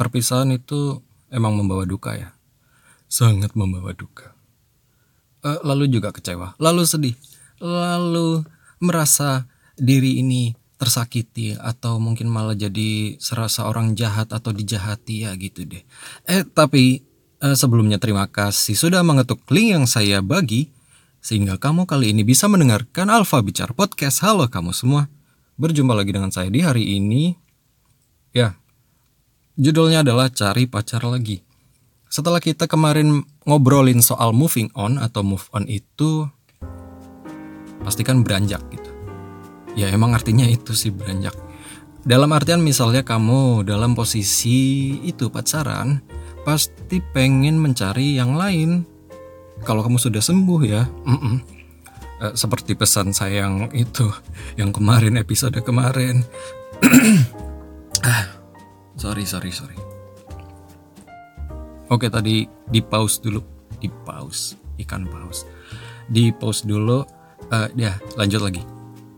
[0.00, 2.32] perpisahan itu emang membawa duka ya.
[3.04, 4.32] Sangat membawa duka.
[5.44, 7.16] Uh, lalu juga kecewa, lalu sedih,
[7.60, 8.44] lalu
[8.80, 9.44] merasa
[9.76, 15.84] diri ini tersakiti atau mungkin malah jadi serasa orang jahat atau dijahati ya gitu deh.
[16.24, 17.04] Eh tapi
[17.44, 20.72] uh, sebelumnya terima kasih sudah mengetuk link yang saya bagi
[21.20, 24.24] sehingga kamu kali ini bisa mendengarkan Alfa Bicara Podcast.
[24.24, 25.12] Halo kamu semua.
[25.60, 27.36] Berjumpa lagi dengan saya di hari ini.
[28.32, 28.56] Ya,
[29.60, 31.36] Judulnya adalah Cari Pacar Lagi.
[32.08, 36.24] Setelah kita kemarin ngobrolin soal moving on atau move on itu
[37.84, 38.88] pastikan beranjak gitu.
[39.76, 41.36] Ya emang artinya itu sih beranjak.
[42.08, 46.00] Dalam artian misalnya kamu dalam posisi itu pacaran,
[46.40, 48.88] pasti pengen mencari yang lain.
[49.60, 51.36] Kalau kamu sudah sembuh ya, mm -mm.
[52.20, 54.08] Uh, seperti pesan saya yang itu,
[54.56, 56.20] yang kemarin episode kemarin.
[58.08, 58.39] ah,
[59.00, 59.78] sorry sorry sorry.
[61.88, 63.40] Oke tadi di pause dulu.
[63.80, 64.60] Di pause.
[64.76, 65.48] Ikan paus
[66.10, 67.06] di pause dulu
[67.54, 68.62] uh, ya lanjut lagi.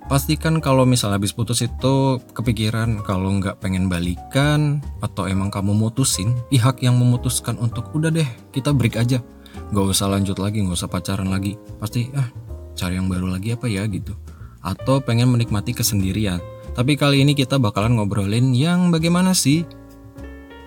[0.07, 6.37] Pastikan kalau misalnya habis putus itu kepikiran kalau nggak pengen balikan atau emang kamu mutusin
[6.53, 9.25] pihak yang memutuskan untuk udah deh kita break aja.
[9.73, 11.57] Nggak usah lanjut lagi nggak usah pacaran lagi.
[11.81, 12.29] Pasti ah
[12.77, 14.13] cari yang baru lagi apa ya gitu.
[14.61, 19.69] Atau pengen menikmati kesendirian tapi kali ini kita bakalan ngobrolin yang bagaimana sih?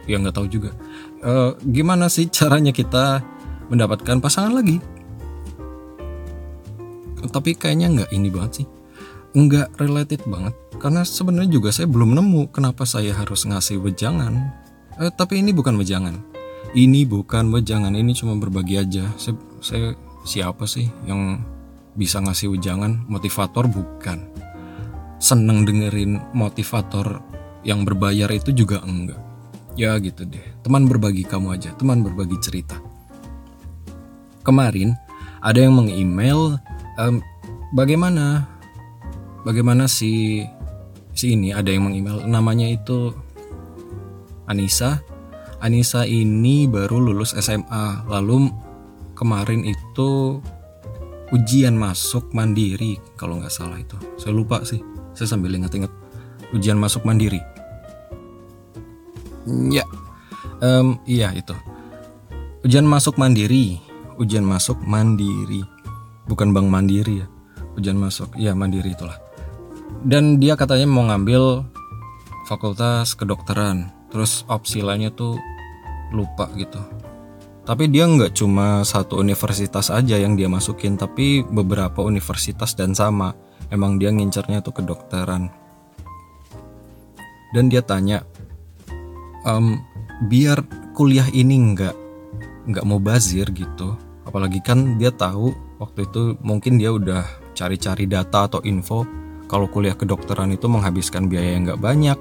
[0.05, 0.69] Ya nggak tahu juga.
[1.25, 3.25] Uh, gimana sih caranya kita
[3.73, 4.77] mendapatkan pasangan lagi?
[7.25, 8.67] Tapi kayaknya nggak ini banget sih.
[9.33, 10.53] Nggak related banget.
[10.77, 14.53] Karena sebenarnya juga saya belum nemu kenapa saya harus ngasih wejangan.
[15.01, 16.21] Uh, tapi ini bukan wejangan.
[16.77, 17.97] Ini bukan wejangan.
[17.97, 19.09] Ini cuma berbagi aja.
[19.17, 19.87] Saya, saya
[20.21, 21.41] siapa sih yang
[21.97, 23.09] bisa ngasih wejangan?
[23.09, 24.34] Motivator bukan
[25.25, 27.17] seneng dengerin motivator
[27.65, 29.17] yang berbayar itu juga enggak.
[29.73, 32.77] Ya gitu deh, teman berbagi kamu aja, teman berbagi cerita.
[34.45, 34.93] Kemarin
[35.41, 36.61] ada yang meng-email
[37.01, 37.19] um,
[37.73, 38.45] bagaimana
[39.41, 40.45] bagaimana si
[41.17, 43.11] si ini ada yang meng-email namanya itu
[44.45, 45.01] Anissa.
[45.57, 48.53] Anissa ini baru lulus SMA, lalu
[49.17, 50.37] kemarin itu
[51.33, 53.97] ujian masuk mandiri kalau nggak salah itu.
[54.21, 55.89] Saya lupa sih saya sambil ingat-ingat
[56.51, 57.39] ujian masuk mandiri.
[59.71, 59.85] Ya,
[60.61, 61.55] um, iya itu.
[62.65, 63.77] Ujian masuk mandiri,
[64.17, 65.61] ujian masuk mandiri,
[66.25, 67.27] bukan bank mandiri ya.
[67.75, 69.19] Ujian masuk, ya mandiri itulah.
[70.01, 71.65] Dan dia katanya mau ngambil
[72.49, 75.37] fakultas kedokteran, terus opsi lainnya tuh
[76.09, 76.81] lupa gitu.
[77.65, 83.33] Tapi dia nggak cuma satu universitas aja yang dia masukin, tapi beberapa universitas dan sama
[83.69, 85.49] emang dia ngincernya tuh kedokteran.
[87.55, 88.25] Dan dia tanya
[89.47, 89.79] um,
[90.27, 90.59] biar
[90.97, 91.95] kuliah ini nggak
[92.67, 93.95] nggak mau bazir gitu.
[94.25, 97.23] Apalagi kan dia tahu waktu itu mungkin dia udah
[97.55, 99.07] cari-cari data atau info
[99.45, 102.19] kalau kuliah kedokteran itu menghabiskan biaya yang nggak banyak.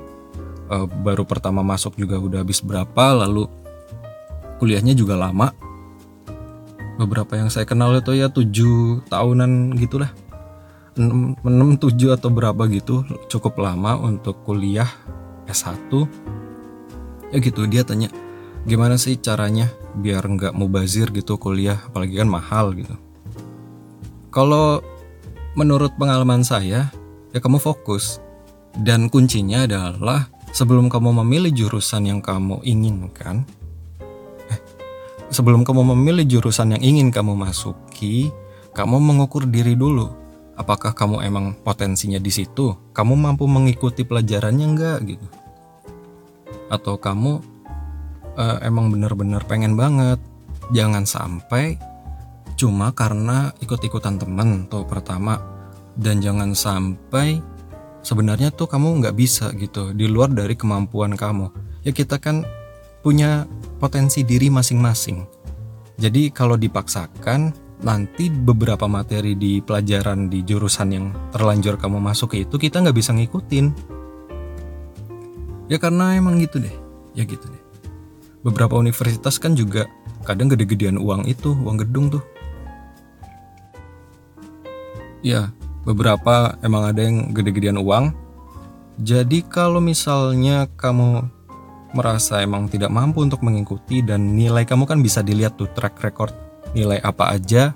[0.65, 3.49] Uh, baru pertama masuk juga udah habis berapa lalu
[4.61, 5.53] kuliahnya juga lama.
[6.95, 10.15] Beberapa yang saya kenal itu ya tujuh tahunan gitulah
[10.95, 14.89] 6, 7 atau berapa gitu cukup lama untuk kuliah
[15.51, 15.91] S1
[17.35, 18.09] ya gitu dia tanya
[18.65, 21.79] gimana sih caranya biar nggak mubazir gitu kuliah?
[21.87, 22.97] Apalagi kan mahal gitu.
[24.35, 24.83] Kalau
[25.55, 26.91] menurut pengalaman saya
[27.31, 28.19] ya kamu fokus.
[28.75, 33.47] Dan kuncinya adalah sebelum kamu memilih jurusan yang kamu inginkan
[34.51, 34.59] eh,
[35.31, 38.35] sebelum kamu memilih jurusan yang ingin kamu masuki
[38.75, 40.11] kamu mengukur diri dulu
[40.55, 42.75] apakah kamu emang potensinya di situ?
[42.95, 45.27] Kamu mampu mengikuti pelajarannya enggak gitu?
[46.71, 47.43] Atau kamu
[48.39, 50.19] uh, emang bener-bener pengen banget?
[50.73, 51.77] Jangan sampai
[52.55, 55.39] cuma karena ikut-ikutan temen tuh pertama.
[55.95, 57.39] Dan jangan sampai
[58.03, 61.51] sebenarnya tuh kamu nggak bisa gitu di luar dari kemampuan kamu.
[61.87, 62.43] Ya kita kan
[63.05, 63.47] punya
[63.79, 65.23] potensi diri masing-masing.
[65.95, 72.57] Jadi kalau dipaksakan nanti beberapa materi di pelajaran di jurusan yang terlanjur kamu masuk itu
[72.57, 73.67] kita nggak bisa ngikutin.
[75.69, 76.73] Ya karena emang gitu deh
[77.13, 77.63] ya gitu deh.
[78.41, 79.85] Beberapa universitas kan juga
[80.25, 82.25] kadang gede-gedean uang itu uang gedung tuh.
[85.21, 85.53] Ya
[85.85, 88.17] beberapa emang ada yang gede-gedean uang.
[88.97, 91.29] Jadi kalau misalnya kamu
[91.93, 96.44] merasa emang tidak mampu untuk mengikuti dan nilai kamu kan bisa dilihat tuh track record
[96.75, 97.73] nilai apa aja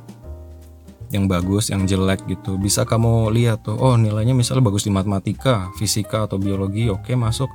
[1.09, 2.61] yang bagus, yang jelek gitu.
[2.61, 7.49] Bisa kamu lihat tuh, oh nilainya misalnya bagus di matematika, fisika atau biologi, oke masuk.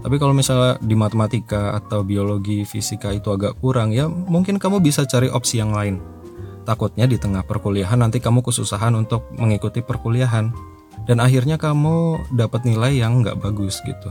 [0.00, 5.02] tapi kalau misalnya di matematika atau biologi fisika itu agak kurang ya mungkin kamu bisa
[5.04, 5.98] cari opsi yang lain
[6.62, 10.54] takutnya di tengah perkuliahan nanti kamu kesusahan untuk mengikuti perkuliahan
[11.10, 14.10] dan akhirnya kamu dapat nilai yang nggak bagus gitu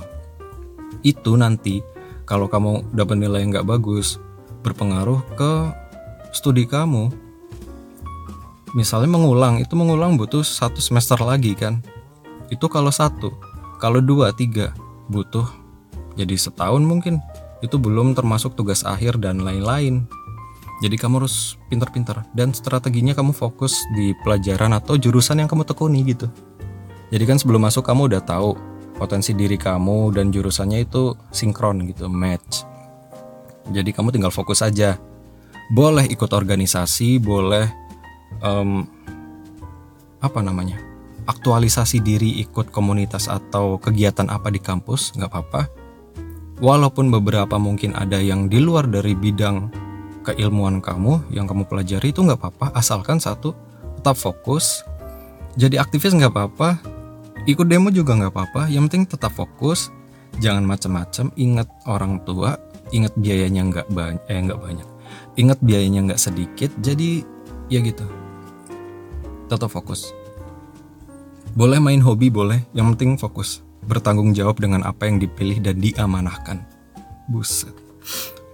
[1.01, 1.79] itu nanti
[2.27, 4.19] kalau kamu dapat nilai yang nggak bagus
[4.61, 5.53] berpengaruh ke
[6.35, 7.09] studi kamu
[8.77, 11.81] misalnya mengulang itu mengulang butuh satu semester lagi kan?
[12.53, 13.33] Itu kalau satu
[13.81, 14.75] kalau dua tiga
[15.09, 15.59] butuh
[16.19, 17.23] jadi setahun mungkin.
[17.63, 20.03] Itu belum termasuk tugas akhir dan lain-lain.
[20.79, 22.27] Jadi kamu harus pintar-pintar.
[22.35, 26.27] Dan strateginya kamu fokus di pelajaran atau jurusan yang kamu tekuni gitu.
[27.11, 28.55] Jadi kan sebelum masuk kamu udah tahu
[28.95, 32.63] potensi diri kamu dan jurusannya itu sinkron gitu, match.
[33.71, 34.95] Jadi kamu tinggal fokus aja.
[35.69, 37.69] Boleh ikut organisasi, boleh
[38.41, 38.85] um,
[40.19, 40.81] apa namanya?
[41.29, 45.61] Aktualisasi diri ikut komunitas atau kegiatan apa di kampus, nggak apa-apa.
[46.59, 49.69] Walaupun beberapa mungkin ada yang di luar dari bidang
[50.25, 53.53] keilmuan kamu yang kamu pelajari itu nggak apa-apa, asalkan satu
[54.01, 54.81] tetap fokus.
[55.53, 56.81] Jadi aktivis nggak apa-apa,
[57.45, 59.93] ikut demo juga nggak apa-apa yang penting tetap fokus
[60.37, 62.59] jangan macam-macam ingat orang tua
[62.93, 64.88] ingat biayanya nggak banyak eh nggak banyak
[65.39, 67.23] ingat biayanya nggak sedikit jadi
[67.71, 68.03] ya gitu.
[69.47, 70.11] Tetap fokus.
[71.55, 72.67] Boleh main hobi boleh.
[72.75, 73.63] Yang penting fokus.
[73.87, 76.61] Bertanggung jawab dengan apa yang dipilih dan diamanahkan.
[77.31, 77.73] Buset.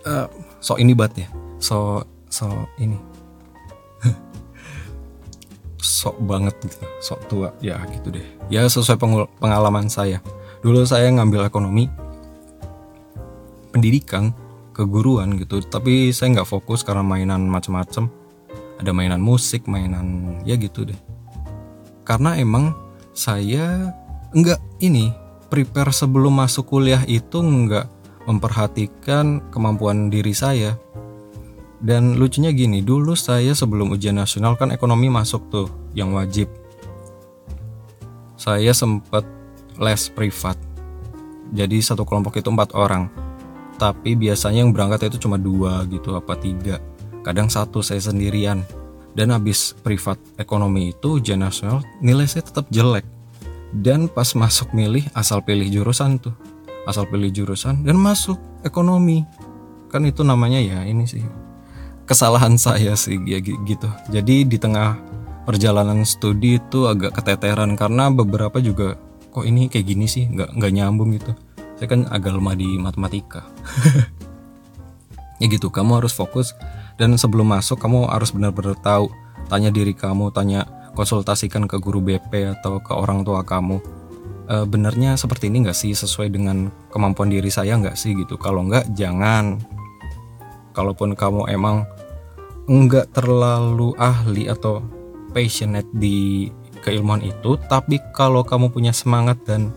[0.06, 0.30] Uh,
[0.62, 1.28] so ini bat ya.
[1.58, 2.48] So so
[2.78, 2.96] ini.
[5.82, 6.86] Sok banget gitu.
[7.04, 7.50] Sok tua.
[7.60, 8.24] Ya gitu deh.
[8.48, 9.02] Ya sesuai
[9.42, 10.22] pengalaman saya.
[10.64, 11.92] Dulu saya ngambil ekonomi.
[13.76, 14.32] Pendidikan
[14.76, 18.12] keguruan gitu tapi saya nggak fokus karena mainan macam-macam
[18.76, 21.00] ada mainan musik mainan ya gitu deh
[22.04, 22.76] karena emang
[23.16, 23.96] saya
[24.36, 25.16] nggak ini
[25.48, 27.88] prepare sebelum masuk kuliah itu nggak
[28.28, 30.76] memperhatikan kemampuan diri saya
[31.86, 36.50] dan lucunya gini, dulu saya sebelum ujian nasional kan ekonomi masuk tuh yang wajib.
[38.40, 39.22] Saya sempat
[39.78, 40.58] les privat.
[41.54, 43.06] Jadi satu kelompok itu empat orang.
[43.76, 46.80] Tapi biasanya yang berangkat itu cuma dua gitu apa tiga.
[47.22, 48.64] Kadang satu saya sendirian.
[49.16, 53.08] Dan habis privat ekonomi itu ujian nasional nilai saya tetap jelek.
[53.72, 56.36] Dan pas masuk milih asal pilih jurusan tuh.
[56.84, 58.36] Asal pilih jurusan dan masuk
[58.68, 59.24] ekonomi.
[59.88, 61.24] Kan itu namanya ya ini sih
[62.06, 63.90] kesalahan saya sih ya gitu.
[64.10, 64.96] Jadi di tengah
[65.44, 68.98] perjalanan studi itu agak keteteran karena beberapa juga
[69.30, 71.36] kok ini kayak gini sih nggak nggak nyambung gitu.
[71.76, 73.44] Saya kan agak lemah di matematika.
[75.42, 76.56] ya gitu, kamu harus fokus
[76.96, 79.12] dan sebelum masuk kamu harus benar-benar tahu,
[79.52, 80.64] tanya diri kamu, tanya
[80.96, 83.84] konsultasikan ke guru BP atau ke orang tua kamu.
[84.48, 88.40] E, benarnya seperti ini nggak sih sesuai dengan kemampuan diri saya nggak sih gitu.
[88.40, 89.60] Kalau nggak jangan
[90.72, 91.84] kalaupun kamu emang
[92.66, 94.80] nggak terlalu ahli atau
[95.36, 96.48] passionate di
[96.80, 99.76] keilmuan itu tapi kalau kamu punya semangat dan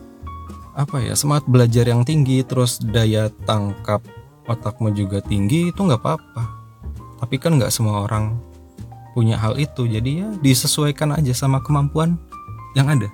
[0.79, 3.99] apa ya semangat belajar yang tinggi terus daya tangkap
[4.47, 6.45] otakmu juga tinggi itu nggak apa-apa
[7.19, 8.39] tapi kan nggak semua orang
[9.13, 12.15] punya hal itu jadi ya disesuaikan aja sama kemampuan
[12.79, 13.11] yang ada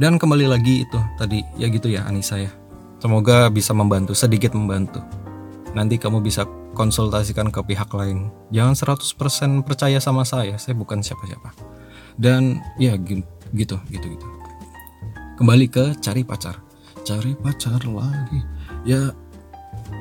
[0.00, 2.48] dan kembali lagi itu tadi ya gitu ya Anissa ya
[2.96, 5.04] semoga bisa membantu sedikit membantu
[5.76, 8.30] nanti kamu bisa konsultasikan ke pihak lain.
[8.54, 11.50] Jangan 100% percaya sama saya, saya bukan siapa-siapa.
[12.14, 13.22] Dan ya gitu,
[13.90, 14.37] gitu, gitu.
[15.38, 16.58] Kembali ke cari pacar.
[17.06, 18.42] Cari pacar lagi.
[18.82, 19.14] Ya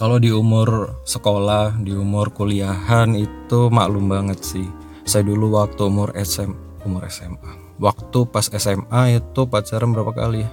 [0.00, 4.64] kalau di umur sekolah, di umur kuliahan itu maklum banget sih.
[5.04, 6.50] Saya dulu waktu umur SM,
[6.88, 7.76] umur SMA.
[7.76, 10.50] Waktu pas SMA itu pacaran berapa kali ya?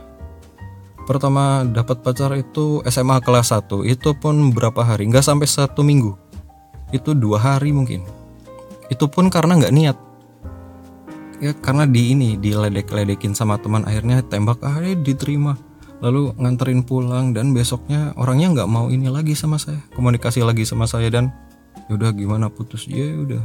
[1.08, 6.20] pertama dapat pacar itu SMA kelas 1 itu pun berapa hari nggak sampai satu minggu
[6.92, 8.04] itu dua hari mungkin
[8.92, 9.98] itu pun karena nggak niat
[11.38, 15.58] ya karena di ini diledek-ledekin sama teman akhirnya tembak ah diterima.
[15.98, 20.86] Lalu nganterin pulang dan besoknya orangnya nggak mau ini lagi sama saya komunikasi lagi sama
[20.86, 21.34] saya dan
[21.90, 22.54] yaudah gimana?
[22.54, 23.42] Putus ya udah.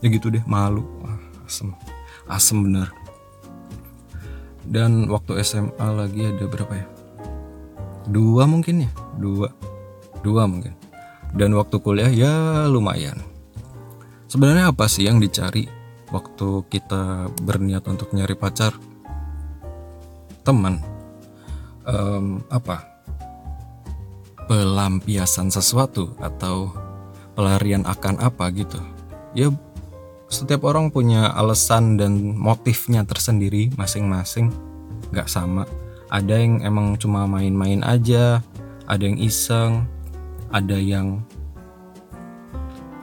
[0.00, 0.80] Ya gitu deh malu.
[1.04, 1.76] Ah, asem
[2.24, 2.88] asem bener.
[4.64, 6.86] Dan waktu SMA lagi ada berapa ya?
[8.08, 8.90] Dua mungkin ya?
[9.20, 9.48] Dua.
[10.24, 10.72] Dua mungkin.
[11.36, 13.20] Dan waktu kuliah ya lumayan.
[14.30, 15.79] Sebenarnya apa sih yang dicari
[16.10, 18.74] waktu kita berniat untuk nyari pacar
[20.42, 20.82] teman
[21.86, 22.86] um, apa
[24.50, 26.74] pelampiasan sesuatu atau
[27.38, 28.78] pelarian akan apa gitu
[29.34, 29.54] ya
[30.30, 34.54] setiap orang punya alasan dan motifnya tersendiri masing-masing
[35.10, 35.66] nggak sama.
[36.06, 38.38] Ada yang emang cuma main-main aja
[38.90, 39.86] ada yang iseng
[40.50, 41.22] ada yang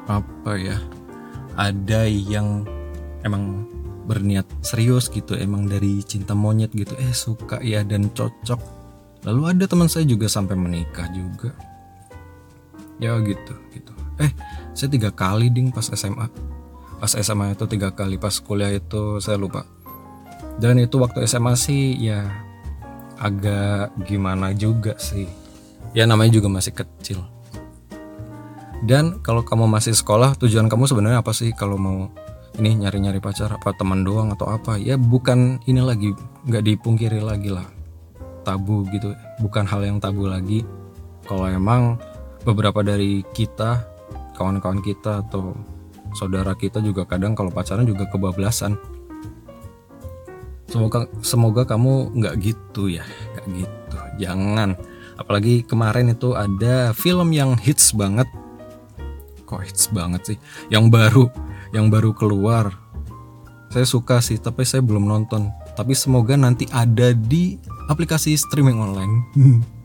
[0.08, 0.80] apa ya
[1.56, 2.68] ada yang
[3.28, 3.68] emang
[4.08, 8.60] berniat serius gitu emang dari cinta monyet gitu eh suka ya dan cocok.
[9.28, 11.52] Lalu ada teman saya juga sampai menikah juga.
[12.98, 13.94] Ya gitu gitu.
[14.24, 14.32] Eh
[14.72, 16.32] saya tiga kali ding pas SMA
[16.98, 19.68] pas SMA itu tiga kali pas kuliah itu saya lupa.
[20.58, 22.26] Dan itu waktu SMA sih ya
[23.22, 25.30] agak gimana juga sih.
[25.94, 27.22] Ya namanya juga masih kecil.
[28.86, 32.14] Dan kalau kamu masih sekolah tujuan kamu sebenarnya apa sih kalau mau
[32.58, 34.82] ini nyari-nyari pacar apa teman doang atau apa?
[34.82, 36.14] Ya bukan ini lagi
[36.50, 37.66] nggak dipungkiri lagi lah.
[38.42, 39.14] Tabu gitu.
[39.42, 40.66] Bukan hal yang tabu lagi.
[41.30, 42.02] Kalau emang
[42.42, 43.86] beberapa dari kita
[44.34, 45.54] kawan-kawan kita atau
[46.18, 48.74] saudara kita juga kadang kalau pacaran juga kebablasan.
[50.68, 53.06] Semoga semoga kamu nggak gitu ya.
[53.38, 53.98] Nggak gitu.
[54.18, 54.70] Jangan.
[55.18, 58.26] Apalagi kemarin itu ada film yang hits banget.
[59.46, 60.38] Kok hits banget sih?
[60.74, 61.26] Yang baru
[61.78, 62.74] yang baru keluar.
[63.70, 65.54] Saya suka sih tapi saya belum nonton.
[65.78, 69.14] Tapi semoga nanti ada di aplikasi streaming online.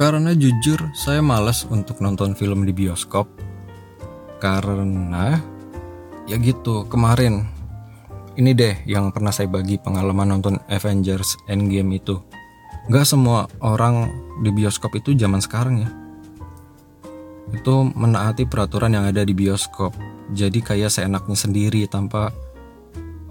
[0.00, 3.28] Karena jujur saya malas untuk nonton film di bioskop.
[4.40, 5.38] Karena
[6.24, 7.44] ya gitu kemarin
[8.34, 12.18] ini deh yang pernah saya bagi pengalaman nonton Avengers Endgame itu.
[12.90, 14.10] Gak semua orang
[14.42, 15.90] di bioskop itu zaman sekarang ya.
[17.54, 19.94] Itu menaati peraturan yang ada di bioskop.
[20.32, 22.32] Jadi kayak seenaknya sendiri tanpa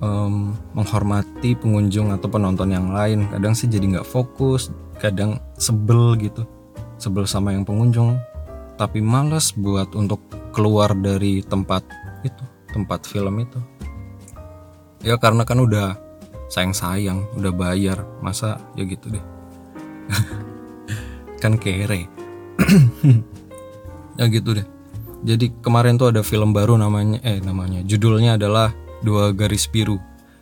[0.03, 3.25] um, menghormati pengunjung atau penonton yang lain.
[3.33, 4.69] Kadang sih jadi nggak fokus,
[5.01, 6.45] kadang sebel gitu,
[7.01, 8.19] sebel sama yang pengunjung.
[8.77, 10.21] Tapi males buat untuk
[10.53, 11.81] keluar dari tempat
[12.21, 13.59] itu, tempat film itu.
[15.01, 15.97] Ya karena kan udah
[16.53, 19.25] sayang-sayang, udah bayar, masa ya gitu deh.
[21.41, 22.05] kan kere.
[24.19, 24.73] ya gitu deh
[25.24, 27.80] jadi kemarin tuh ada film baru namanya eh namanya.
[27.88, 28.75] Judulnya adalah
[29.08, 29.96] dua garis biru.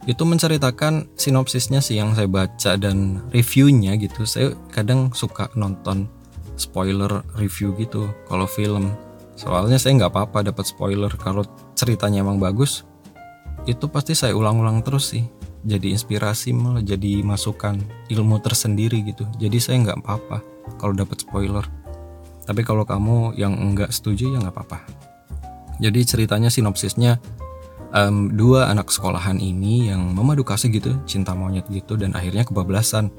[0.10, 4.26] Itu menceritakan sinopsisnya sih yang saya baca dan reviewnya gitu.
[4.26, 6.10] Saya kadang suka nonton
[6.58, 8.90] spoiler review gitu kalau film.
[9.38, 11.14] Soalnya saya nggak apa-apa dapat spoiler.
[11.22, 11.46] Kalau
[11.78, 12.82] ceritanya emang bagus
[13.70, 15.30] itu pasti saya ulang-ulang terus sih.
[15.62, 17.78] Jadi inspirasi malah jadi masukan
[18.10, 19.30] ilmu tersendiri gitu.
[19.38, 20.42] Jadi saya nggak apa-apa
[20.82, 21.62] kalau dapat spoiler
[22.46, 24.80] tapi kalau kamu yang enggak setuju ya nggak apa-apa.
[25.82, 27.18] Jadi ceritanya sinopsisnya
[27.94, 33.10] um, dua anak sekolahan ini yang memadu kasih gitu, cinta monyet gitu dan akhirnya kebablasan.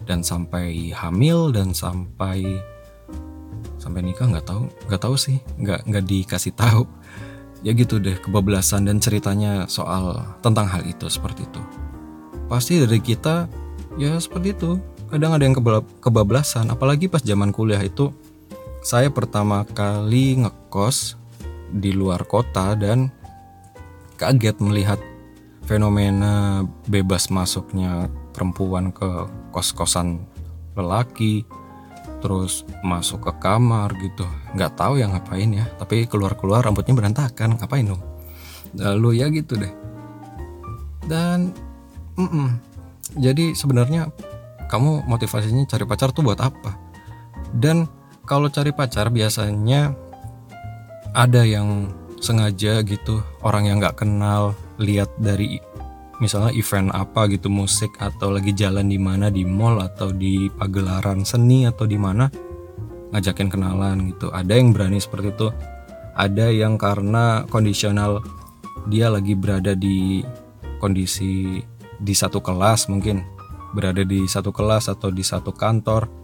[0.00, 2.60] Dan sampai hamil dan sampai
[3.76, 5.38] sampai nikah nggak tahu nggak tahu sih.
[5.60, 6.88] Nggak nggak dikasih tahu.
[7.60, 11.60] Ya gitu deh kebablasan dan ceritanya soal tentang hal itu seperti itu.
[12.48, 13.44] Pasti dari kita
[14.00, 14.80] ya seperti itu.
[15.12, 15.52] Kadang ada yang
[16.00, 16.72] kebablasan.
[16.72, 18.08] Apalagi pas zaman kuliah itu
[18.80, 21.20] saya pertama kali ngekos
[21.70, 23.12] di luar kota dan
[24.16, 25.00] kaget melihat
[25.68, 30.24] fenomena bebas masuknya perempuan ke kos-kosan
[30.74, 31.44] lelaki
[32.24, 34.24] terus masuk ke kamar gitu.
[34.56, 37.60] Nggak tahu yang ngapain ya tapi keluar-keluar rambutnya berantakan.
[37.60, 38.02] Ngapain dong?
[38.76, 39.72] Lalu ya gitu deh.
[41.04, 41.52] Dan
[42.16, 42.48] mm -mm.
[43.20, 44.08] jadi sebenarnya
[44.72, 46.76] kamu motivasinya cari pacar tuh buat apa?
[47.50, 47.99] Dan
[48.30, 49.90] kalau cari pacar biasanya
[51.18, 51.90] ada yang
[52.22, 55.58] sengaja gitu orang yang nggak kenal lihat dari
[56.22, 61.26] misalnya event apa gitu musik atau lagi jalan di mana di mall atau di pagelaran
[61.26, 62.30] seni atau di mana
[63.10, 64.30] ngajakin kenalan gitu.
[64.30, 65.48] Ada yang berani seperti itu.
[66.14, 68.22] Ada yang karena kondisional
[68.86, 70.22] dia lagi berada di
[70.78, 71.58] kondisi
[71.98, 73.26] di satu kelas mungkin
[73.74, 76.19] berada di satu kelas atau di satu kantor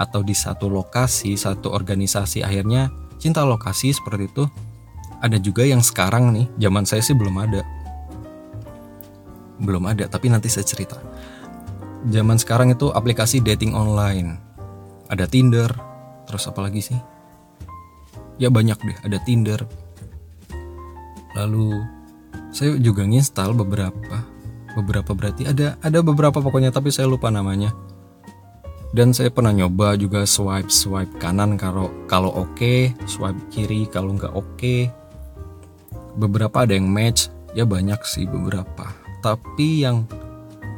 [0.00, 2.88] atau di satu lokasi, satu organisasi akhirnya
[3.20, 4.44] cinta lokasi seperti itu.
[5.20, 7.60] Ada juga yang sekarang nih, zaman saya sih belum ada.
[9.60, 10.96] Belum ada, tapi nanti saya cerita.
[12.08, 14.40] Zaman sekarang itu aplikasi dating online.
[15.12, 15.68] Ada Tinder,
[16.24, 16.96] terus apa lagi sih?
[18.40, 19.60] Ya banyak deh, ada Tinder.
[21.36, 21.84] Lalu
[22.48, 24.24] saya juga nginstal beberapa
[24.74, 27.74] beberapa berarti ada ada beberapa pokoknya tapi saya lupa namanya
[28.90, 34.14] dan saya pernah nyoba juga swipe swipe kanan kalau kalau oke okay, swipe kiri kalau
[34.14, 34.46] nggak oke.
[34.58, 34.90] Okay.
[36.18, 38.90] beberapa ada yang match ya banyak sih beberapa.
[39.22, 40.10] Tapi yang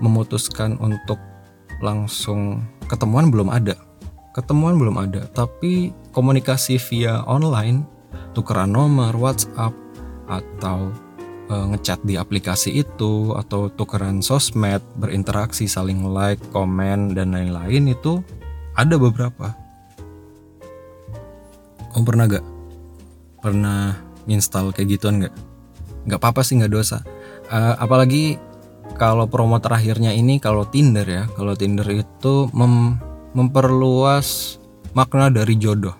[0.04, 1.16] memutuskan untuk
[1.80, 3.72] langsung ketemuan belum ada.
[4.36, 5.24] Ketemuan belum ada.
[5.32, 7.84] Tapi komunikasi via online
[8.36, 9.72] tukeran nomor WhatsApp
[10.28, 10.92] atau
[11.72, 18.24] ngechat di aplikasi itu atau tukeran sosmed, berinteraksi, saling like, komen dan lain-lain itu
[18.76, 19.52] ada beberapa.
[21.92, 22.44] Om pernah gak?
[23.44, 25.34] Pernah install kayak gituan gak?
[26.08, 27.04] Gak apa-apa sih gak dosa.
[27.52, 28.40] Uh, apalagi
[28.96, 32.96] kalau promo terakhirnya ini kalau Tinder ya, kalau Tinder itu mem
[33.32, 34.60] memperluas
[34.92, 35.96] makna dari jodoh.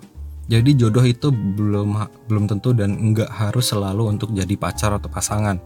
[0.52, 1.97] Jadi jodoh itu belum
[2.28, 5.56] belum tentu dan enggak harus selalu untuk jadi pacar atau pasangan.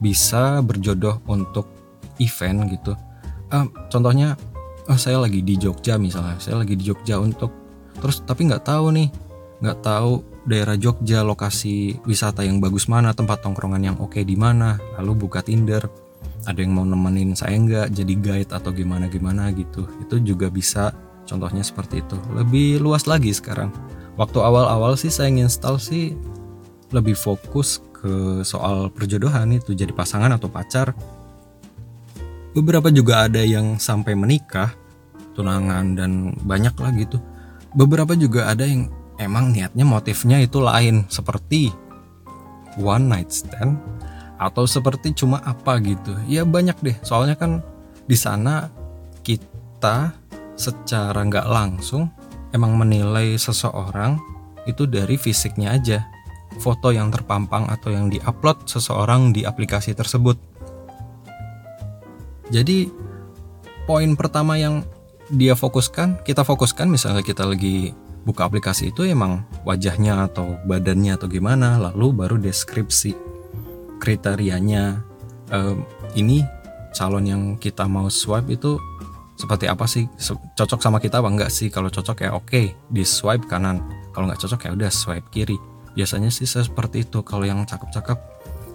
[0.00, 1.68] Bisa berjodoh untuk
[2.16, 2.96] event gitu.
[3.52, 4.32] Uh, contohnya,
[4.88, 7.52] oh, saya lagi di Jogja misalnya, saya lagi di Jogja untuk
[8.00, 9.12] terus tapi nggak tahu nih,
[9.60, 14.80] nggak tahu daerah Jogja lokasi wisata yang bagus mana, tempat tongkrongan yang oke di mana,
[14.96, 15.84] lalu buka Tinder.
[16.48, 19.84] Ada yang mau nemenin saya nggak jadi guide atau gimana gimana gitu.
[20.00, 20.96] Itu juga bisa
[21.28, 22.16] contohnya seperti itu.
[22.32, 23.68] Lebih luas lagi sekarang
[24.14, 26.14] waktu awal-awal sih saya install sih
[26.94, 30.92] lebih fokus ke soal perjodohan itu jadi pasangan atau pacar.
[32.54, 34.70] Beberapa juga ada yang sampai menikah
[35.34, 37.18] tunangan dan banyak lah gitu.
[37.74, 38.86] Beberapa juga ada yang
[39.18, 41.74] emang niatnya motifnya itu lain seperti
[42.78, 43.78] one night stand
[44.38, 46.14] atau seperti cuma apa gitu.
[46.30, 47.64] Ya banyak deh soalnya kan
[48.06, 48.70] di sana
[49.26, 50.14] kita
[50.54, 52.06] secara nggak langsung
[52.54, 54.16] emang menilai seseorang
[54.64, 56.06] itu dari fisiknya aja.
[56.62, 60.38] Foto yang terpampang atau yang diupload seseorang di aplikasi tersebut.
[62.54, 62.86] Jadi
[63.90, 64.86] poin pertama yang
[65.32, 71.28] dia fokuskan kita fokuskan misalnya kita lagi buka aplikasi itu emang wajahnya atau badannya atau
[71.28, 73.16] gimana lalu baru deskripsi
[74.00, 75.00] kriterianya
[75.52, 75.84] um,
[76.16, 76.44] ini
[76.92, 78.76] calon yang kita mau swipe itu
[79.34, 80.06] seperti apa sih?
[80.54, 81.68] Cocok sama kita apa enggak sih?
[81.68, 83.82] Kalau cocok ya oke okay, di swipe kanan.
[84.14, 85.58] Kalau nggak cocok ya udah swipe kiri.
[85.94, 87.22] Biasanya sih saya seperti itu.
[87.26, 88.18] Kalau yang cakep-cakep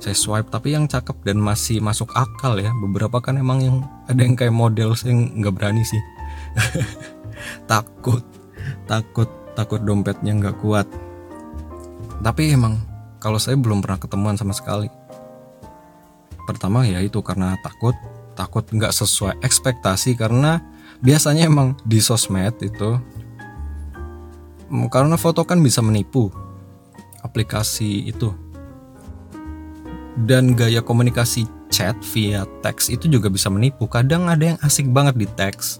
[0.03, 0.51] saya swipe.
[0.51, 4.55] Tapi yang cakep dan masih masuk akal ya beberapa kan emang yang ada yang kayak
[4.55, 6.01] model saya nggak berani sih.
[7.71, 8.23] Takut
[8.83, 10.87] takut takut dompetnya nggak kuat.
[12.19, 12.75] Tapi emang
[13.23, 14.91] kalau saya belum pernah ketemuan sama sekali.
[16.43, 17.93] Pertama ya itu karena takut
[18.39, 20.63] takut nggak sesuai ekspektasi karena
[21.03, 22.95] biasanya emang di sosmed itu
[24.71, 26.31] mm, karena foto kan bisa menipu
[27.19, 28.31] aplikasi itu.
[30.19, 33.87] Dan gaya komunikasi chat via teks itu juga bisa menipu.
[33.87, 35.79] Kadang ada yang asik banget di teks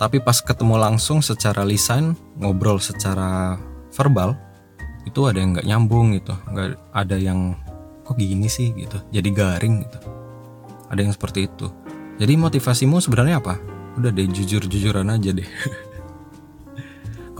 [0.00, 3.60] tapi pas ketemu langsung secara lisan ngobrol secara
[3.92, 4.32] verbal
[5.04, 6.32] itu ada yang nggak nyambung gitu.
[6.48, 7.52] Nggak ada yang
[8.04, 8.72] kok gini sih?
[8.72, 8.96] gitu.
[9.12, 9.98] Jadi garing gitu.
[10.88, 11.68] Ada yang seperti itu
[12.20, 13.56] jadi motivasimu sebenarnya apa?
[13.96, 15.48] Udah deh jujur-jujuran aja deh.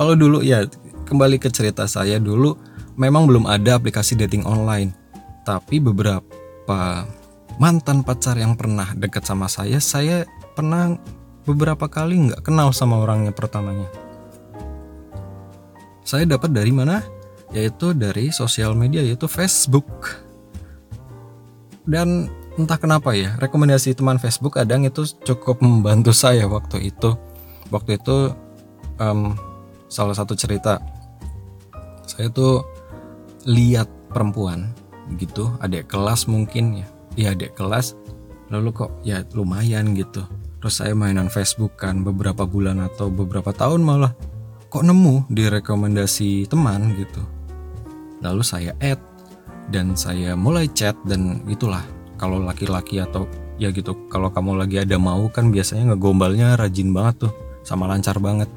[0.00, 0.64] Kalau dulu ya
[1.04, 2.56] kembali ke cerita saya dulu
[2.96, 4.96] memang belum ada aplikasi dating online.
[5.44, 7.04] Tapi beberapa
[7.60, 10.24] mantan pacar yang pernah dekat sama saya, saya
[10.56, 10.96] pernah
[11.44, 13.84] beberapa kali nggak kenal sama orangnya pertamanya.
[16.08, 17.04] Saya dapat dari mana?
[17.52, 20.24] Yaitu dari sosial media yaitu Facebook.
[21.84, 27.14] Dan entah kenapa ya rekomendasi teman Facebook kadang itu cukup membantu saya waktu itu.
[27.70, 28.34] Waktu itu
[28.98, 29.38] um,
[29.86, 30.82] salah satu cerita.
[32.06, 32.66] Saya tuh
[33.46, 34.74] lihat perempuan
[35.18, 36.86] gitu adik kelas mungkin ya.
[37.14, 37.94] Iya adik kelas.
[38.50, 40.26] Lalu kok ya lumayan gitu.
[40.60, 44.12] Terus saya mainan Facebook kan beberapa bulan atau beberapa tahun malah
[44.68, 47.22] kok nemu di rekomendasi teman gitu.
[48.20, 49.00] Lalu saya add
[49.70, 51.82] dan saya mulai chat dan itulah
[52.20, 53.24] kalau laki-laki atau
[53.56, 57.33] ya gitu kalau kamu lagi ada mau kan biasanya ngegombalnya rajin banget tuh
[57.64, 58.52] sama lancar banget.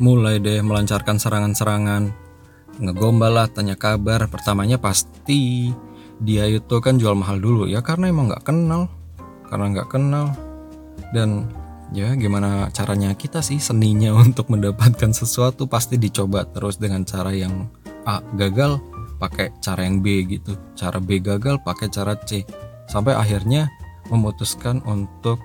[0.00, 2.12] Mulai deh melancarkan serangan-serangan
[2.80, 4.24] ngegombal lah tanya kabar.
[4.32, 5.72] Pertamanya pasti
[6.16, 8.88] dia itu kan jual mahal dulu ya karena emang nggak kenal
[9.52, 10.32] karena nggak kenal.
[11.12, 11.44] Dan
[11.92, 17.68] ya gimana caranya kita sih seninya untuk mendapatkan sesuatu pasti dicoba terus dengan cara yang
[18.06, 18.78] A gagal
[19.16, 20.56] pakai cara yang B gitu.
[20.76, 22.44] Cara B gagal pakai cara C.
[22.86, 23.66] Sampai akhirnya
[24.12, 25.40] memutuskan untuk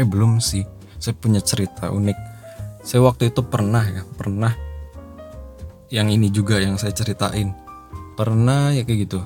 [0.00, 0.64] eh belum sih.
[1.00, 2.18] Saya punya cerita unik.
[2.84, 4.52] Saya waktu itu pernah ya pernah
[5.92, 7.52] yang ini juga yang saya ceritain.
[8.16, 9.20] Pernah ya kayak gitu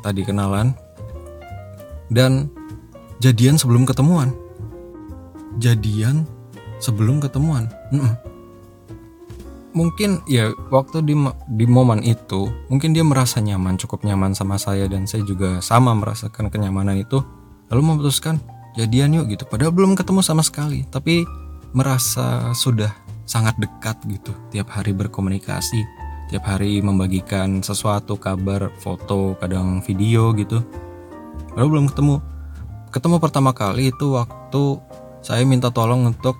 [0.00, 0.76] tadi kenalan.
[2.08, 2.48] Dan
[3.20, 4.32] jadian sebelum ketemuan.
[5.58, 6.24] Jadian
[6.78, 7.66] sebelum ketemuan
[9.78, 11.14] mungkin ya waktu di
[11.54, 15.94] di momen itu mungkin dia merasa nyaman cukup nyaman sama saya dan saya juga sama
[15.94, 17.22] merasakan kenyamanan itu.
[17.70, 18.42] Lalu memutuskan
[18.74, 19.46] jadian yuk gitu.
[19.46, 21.22] Padahal belum ketemu sama sekali tapi
[21.70, 22.90] merasa sudah
[23.22, 24.34] sangat dekat gitu.
[24.50, 30.60] Tiap hari berkomunikasi tiap hari membagikan sesuatu kabar foto kadang video gitu.
[31.56, 32.20] Lalu belum ketemu.
[32.92, 34.80] Ketemu pertama kali itu waktu
[35.24, 36.36] saya minta tolong untuk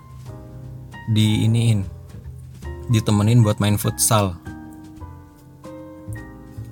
[1.13, 1.98] diiniin
[2.89, 4.35] ditemenin buat main futsal.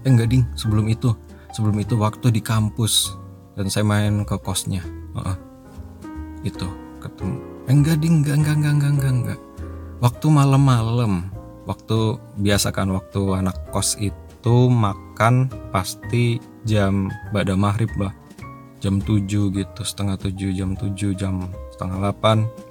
[0.03, 0.43] Eh enggak ding.
[0.57, 1.13] Sebelum itu
[1.53, 3.13] sebelum itu waktu di kampus.
[3.57, 4.85] Dan saya main ke kosnya.
[5.17, 5.37] Uh -uh.
[6.45, 6.69] itu
[7.01, 7.37] ketemu.
[7.65, 8.21] Eh, enggak ding.
[8.21, 9.39] Enggak enggak enggak enggak enggak, enggak.
[9.97, 11.13] waktu malam-malam.
[11.65, 18.13] Waktu biasa kan waktu anak kos itu makan pasti jam pada maghrib lah.
[18.77, 22.67] Jam 7 gitu setengah 7 jam 7 jam setengah 8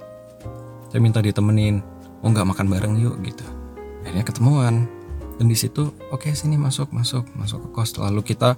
[0.87, 1.83] saya minta ditemenin
[2.21, 3.45] oh nggak makan bareng yuk gitu.
[4.03, 4.87] Akhirnya ketemuan.
[5.37, 7.93] Dan di situ oke okay, sini masuk masuk masuk ke kos.
[7.97, 8.57] Lalu kita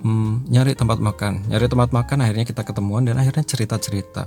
[0.00, 1.44] hmm, nyari tempat makan.
[1.48, 4.24] Nyari tempat makan akhirnya kita ketemuan dan akhirnya cerita cerita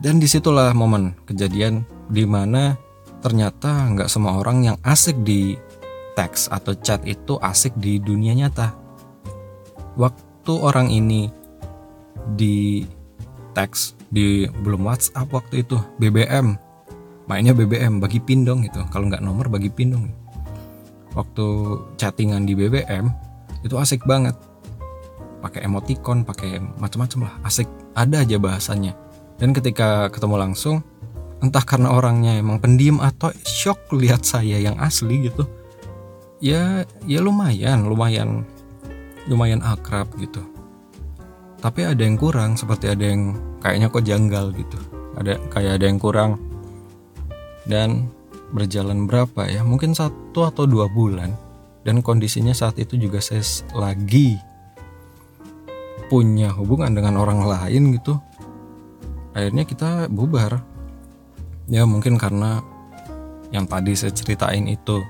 [0.00, 2.76] dan di situlah momen kejadian di mana
[3.24, 5.56] ternyata nggak semua orang yang asik di
[6.12, 8.76] teks atau chat itu asik di dunia nyata.
[9.96, 11.32] Waktu orang ini
[12.36, 12.84] di
[13.56, 16.54] teks di belum WhatsApp waktu itu BBM
[17.26, 18.86] mainnya BBM bagi pin dong gitu.
[18.94, 20.06] Kalau nggak nomor bagi pin dong.
[21.16, 21.46] Waktu
[21.98, 23.10] chattingan di BBM
[23.66, 24.38] itu asik banget.
[25.42, 27.34] Pakai emoticon pakai macam-macam lah.
[27.42, 27.66] Asik.
[27.96, 28.92] Ada aja bahasanya
[29.36, 30.80] dan ketika ketemu langsung
[31.44, 35.44] entah karena orangnya emang pendiam atau shock lihat saya yang asli gitu
[36.40, 38.44] ya ya lumayan lumayan
[39.26, 40.38] lumayan akrab gitu.
[41.58, 43.34] Tapi ada yang kurang seperti ada yang
[43.66, 44.78] kayaknya kok janggal gitu.
[45.18, 46.38] Ada kayak ada yang kurang.
[47.66, 48.06] Dan
[48.54, 49.66] berjalan berapa ya?
[49.66, 51.34] Mungkin satu atau dua bulan.
[51.82, 53.42] Dan kondisinya saat itu juga saya
[53.74, 54.38] lagi
[56.06, 58.14] punya hubungan dengan orang lain gitu.
[59.34, 60.62] Akhirnya kita bubar.
[61.66, 62.62] Ya mungkin karena
[63.50, 65.02] yang tadi saya ceritain itu.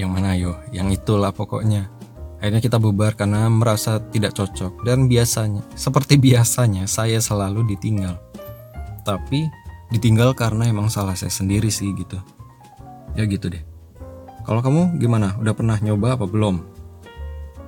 [0.00, 0.56] Yang mana yo?
[0.72, 1.92] Yang itulah pokoknya
[2.40, 4.82] akhirnya kita bubar karena merasa tidak cocok.
[4.82, 8.16] Dan biasanya seperti biasanya saya selalu ditinggal.
[9.04, 9.46] Tapi
[9.92, 12.16] ditinggal karena emang salah saya sendiri sih gitu.
[13.14, 13.62] Ya gitu deh.
[14.48, 15.36] Kalau kamu gimana?
[15.36, 16.64] Udah pernah nyoba apa belum?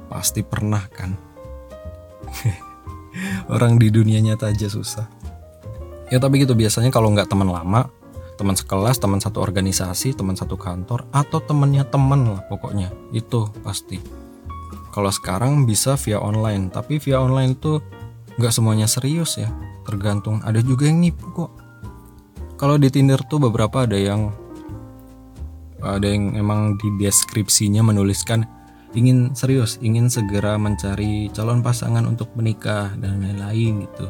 [0.08, 1.12] Pasti pernah kan?
[3.54, 5.04] Orang di dunia nyata aja susah.
[6.08, 6.56] Ya tapi gitu.
[6.56, 7.92] Biasanya kalau nggak teman lama
[8.32, 12.88] teman sekelas teman satu organisasi teman satu kantor atau temennya teman lah pokoknya.
[13.12, 14.21] Itu pasti
[14.92, 17.81] kalau sekarang bisa via online tapi via online itu
[18.37, 19.48] nggak semuanya serius ya.
[19.88, 21.50] Tergantung ada juga yang nipu kok.
[22.61, 24.31] Kalau di Tinder tuh beberapa ada yang
[25.83, 28.46] ada yang emang di deskripsinya menuliskan
[28.94, 34.07] ingin serius, ingin segera mencari calon pasangan untuk menikah dan lain-lain gitu.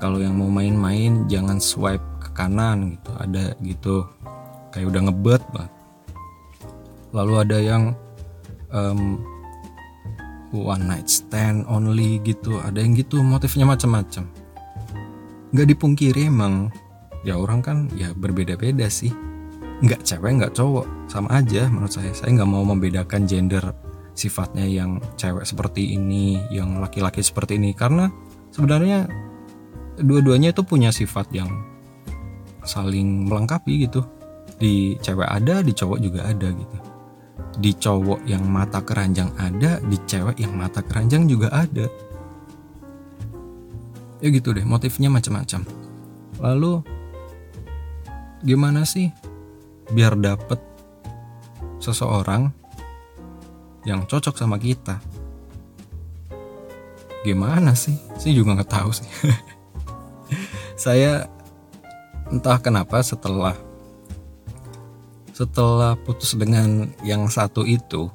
[0.00, 3.96] Kalau yang mau main-main jangan swipe ke kanan gitu ada gitu.
[4.72, 5.72] Kayak udah ngebet banget.
[7.12, 7.82] Lalu ada yang
[8.72, 9.20] um,
[10.60, 14.28] one night stand only gitu ada yang gitu motifnya macam-macam.
[15.52, 16.68] Nggak dipungkiri emang
[17.24, 19.12] ya orang kan ya berbeda-beda sih.
[19.82, 22.12] Nggak cewek nggak cowok sama aja menurut saya.
[22.12, 23.64] Saya nggak mau membedakan gender
[24.12, 28.12] sifatnya yang cewek seperti ini yang laki-laki seperti ini karena
[28.52, 29.08] sebenarnya
[29.96, 31.48] dua-duanya itu punya sifat yang
[32.62, 34.04] saling melengkapi gitu.
[34.60, 36.91] Di cewek ada di cowok juga ada gitu
[37.58, 41.88] di cowok yang mata keranjang ada di cewek yang mata keranjang juga ada.
[44.22, 45.66] Ya gitu deh motifnya macam-macam.
[46.40, 46.72] Lalu
[48.46, 49.10] gimana sih
[49.92, 50.58] biar dapet
[51.82, 52.54] seseorang
[53.82, 55.02] yang cocok sama kita?
[57.26, 57.98] Gimana sih?
[58.18, 59.10] Sih juga nggak tahu sih.
[60.82, 61.26] Saya
[62.32, 63.54] entah kenapa setelah
[65.42, 68.06] setelah putus dengan yang satu itu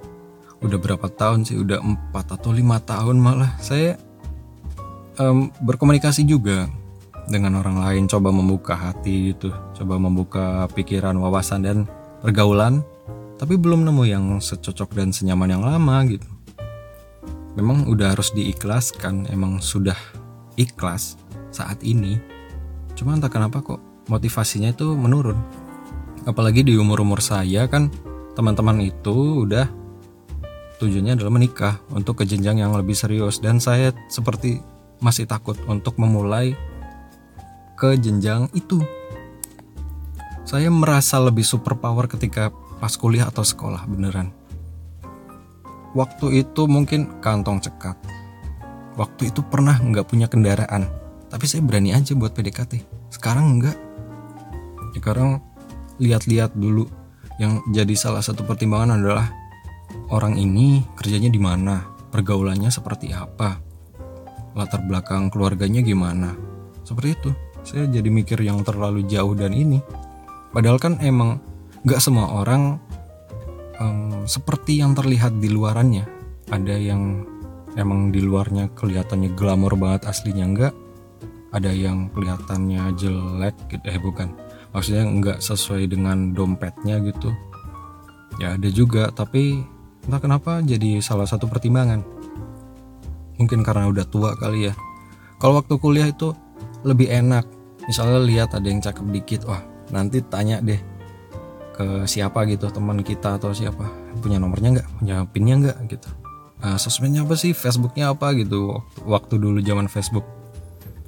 [0.64, 1.60] udah berapa tahun sih?
[1.60, 3.60] Udah empat atau lima tahun malah.
[3.60, 4.00] Saya
[5.20, 6.72] um, berkomunikasi juga
[7.28, 11.78] dengan orang lain coba membuka hati itu coba membuka pikiran wawasan dan
[12.24, 12.80] pergaulan.
[13.38, 16.26] Tapi belum nemu yang secocok dan senyaman yang lama gitu.
[17.54, 19.98] Memang udah harus diikhlaskan emang sudah
[20.58, 21.22] ikhlas
[21.54, 22.18] saat ini.
[22.98, 23.78] Cuma entah kenapa kok
[24.10, 25.67] motivasinya itu menurun.
[26.28, 27.88] Apalagi di umur-umur saya kan
[28.36, 29.72] teman-teman itu udah
[30.84, 34.60] tujuannya adalah menikah untuk ke jenjang yang lebih serius dan saya seperti
[35.00, 36.52] masih takut untuk memulai
[37.80, 38.84] ke jenjang itu.
[40.44, 44.36] Saya merasa lebih super power ketika pas kuliah atau sekolah beneran.
[45.96, 47.96] Waktu itu mungkin kantong cekak.
[49.00, 53.78] Waktu itu pernah nggak punya kendaraan tapi saya berani aja buat PDKT sekarang enggak
[54.96, 55.44] sekarang
[56.02, 56.88] lihat-lihat dulu.
[57.38, 59.30] Yang jadi salah satu pertimbangan adalah
[60.10, 61.86] orang ini kerjanya di mana?
[62.10, 63.62] Pergaulannya seperti apa?
[64.58, 66.34] Latar belakang keluarganya gimana?
[66.82, 67.30] Seperti itu.
[67.62, 69.84] Saya jadi mikir yang terlalu jauh dan ini.
[70.50, 71.38] Padahal kan emang
[71.86, 72.82] nggak semua orang
[73.78, 76.08] um, seperti yang terlihat di luarannya.
[76.50, 77.28] Ada yang
[77.78, 80.74] emang di luarnya kelihatannya glamor banget aslinya enggak
[81.52, 83.86] ada yang kelihatannya jelek gitu.
[83.88, 84.34] Eh bukan
[84.72, 87.32] maksudnya nggak sesuai dengan dompetnya gitu.
[88.38, 89.64] Ya ada juga tapi
[90.06, 92.04] entah kenapa jadi salah satu pertimbangan.
[93.38, 94.74] Mungkin karena udah tua kali ya.
[95.38, 96.34] Kalau waktu kuliah itu
[96.82, 97.46] lebih enak.
[97.88, 99.64] Misalnya lihat ada yang cakep dikit wah
[99.96, 100.80] nanti tanya deh
[101.72, 103.88] ke siapa gitu teman kita atau siapa.
[104.20, 104.88] Punya nomornya nggak?
[105.00, 105.78] Punya pinnya nggak?
[105.88, 106.10] Gitu.
[106.58, 107.54] Uh, sosmednya apa sih?
[107.54, 108.76] Facebooknya apa gitu?
[108.76, 110.26] Waktu, waktu dulu zaman Facebook.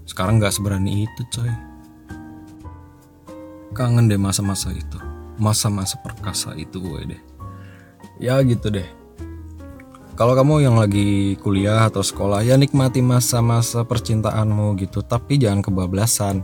[0.05, 1.68] Sekarang nggak seberani itu coy
[3.79, 4.99] kangen deh masa-masa itu.
[5.39, 7.21] Masa-masa perkasa itu gue deh.
[8.19, 8.83] Ya gitu deh.
[10.19, 14.99] Kalau kamu yang lagi kuliah atau sekolah ya nikmati masa-masa percintaanmu gitu.
[14.99, 16.43] Tapi jangan kebablasan.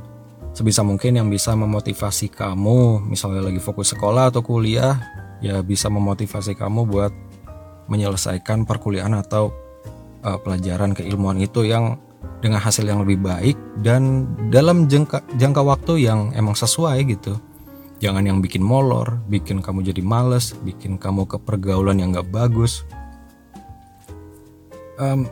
[0.55, 3.03] Sebisa mungkin yang bisa memotivasi kamu.
[3.03, 4.95] Misalnya lagi fokus sekolah atau kuliah
[5.43, 7.11] ya bisa memotivasi kamu buat
[7.91, 9.51] menyelesaikan perkuliahan atau
[10.23, 11.99] uh, pelajaran keilmuan itu yang
[12.45, 17.41] dengan hasil yang lebih baik dan dalam jangka jangka waktu yang emang sesuai gitu.
[18.03, 22.85] Jangan yang bikin molor bikin kamu jadi males bikin kamu ke pergaulan yang gak bagus.
[25.01, 25.25] Um,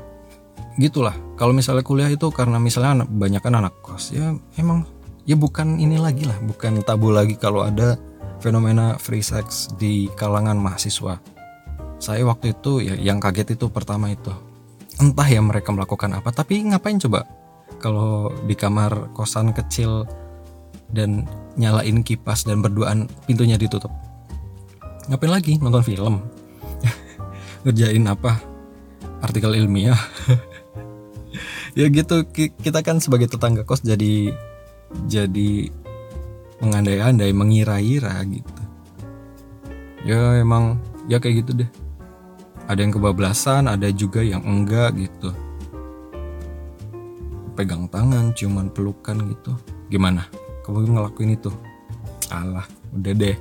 [0.81, 1.13] gitulah.
[1.37, 4.87] Kalau misalnya kuliah itu karena misalnya anak, banyak kan anak kos ya emang
[5.27, 7.95] ya bukan ini lagi lah bukan tabu lagi kalau ada
[8.41, 11.19] fenomena free sex di kalangan mahasiswa.
[12.01, 14.52] Saya waktu itu ya yang kaget itu pertama itu
[15.01, 17.25] entah ya mereka melakukan apa tapi ngapain coba?
[17.81, 20.05] Kalau di kamar kosan kecil
[20.93, 21.25] dan
[21.57, 23.89] nyalain kipas dan berduaan pintunya ditutup.
[25.09, 25.53] Ngapain lagi?
[25.59, 26.15] Nonton film.
[27.65, 28.39] Ngerjain apa?
[29.23, 29.97] Artikel ilmiah.
[31.73, 34.29] Ya gitu kita kan sebagai tetangga kos jadi
[35.09, 35.73] jadi
[36.61, 38.61] mengandai-andai mengira-ira gitu.
[40.05, 40.77] Ya emang
[41.09, 41.69] ya kayak gitu deh
[42.67, 45.35] ada yang kebablasan ada juga yang enggak gitu.
[47.53, 49.53] Pegang tangan cuman pelukan gitu.
[49.91, 50.25] Gimana?
[50.63, 51.51] Kamu ngelakuin itu?
[52.31, 53.37] Alah udah deh.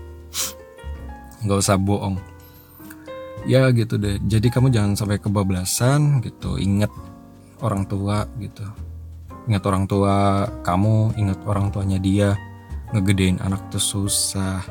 [1.46, 2.18] Nggak usah bohong.
[3.48, 4.18] Ya gitu deh.
[4.22, 6.58] Jadi kamu jangan sampai kebablasan gitu.
[6.58, 6.90] Ingat
[7.62, 8.66] orang tua gitu.
[9.50, 12.34] Ingat orang tua kamu ingat orang tuanya dia.
[12.92, 14.62] Ngegedein anak tuh susah.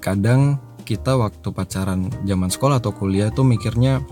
[0.00, 4.04] Kadang kita waktu pacaran zaman sekolah atau kuliah tuh mikirnya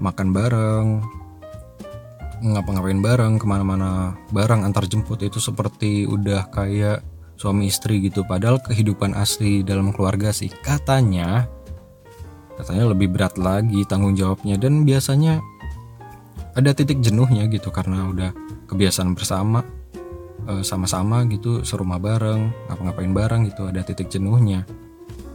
[0.00, 0.88] makan bareng
[2.42, 5.22] ngapa-ngapain bareng ke mana-mana bareng antar jemput.
[5.22, 7.04] Itu seperti udah kayak
[7.38, 8.26] suami istri gitu.
[8.26, 10.50] Padahal kehidupan asli dalam keluarga sih.
[10.50, 11.46] Katanya
[12.58, 14.58] katanya lebih berat lagi tanggung jawabnya.
[14.58, 15.38] Dan biasanya
[16.58, 18.30] ada titik jenuhnya gitu karena udah
[18.66, 19.62] kebiasaan bersama
[20.50, 23.70] eh, sama-sama gitu serumah bareng ngapa-ngapain bareng gitu.
[23.70, 24.66] Ada titik jenuhnya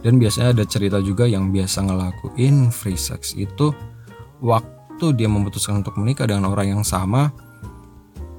[0.02, 3.74] dan biasanya ada cerita juga yang biasa ngelakuin free sex itu
[4.38, 7.34] waktu dia memutuskan untuk menikah dengan orang yang sama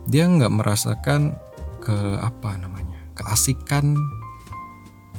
[0.09, 1.37] dia nggak merasakan
[1.79, 3.99] ke apa namanya keasikan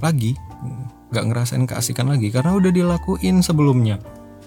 [0.00, 0.32] lagi.
[1.10, 4.00] Nggak ngerasain keasikan lagi karena udah dilakuin sebelumnya.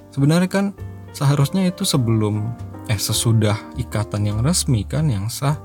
[0.09, 0.65] Sebenarnya kan
[1.13, 2.53] seharusnya itu sebelum
[2.89, 5.57] eh sesudah ikatan yang resmi kan yang sah.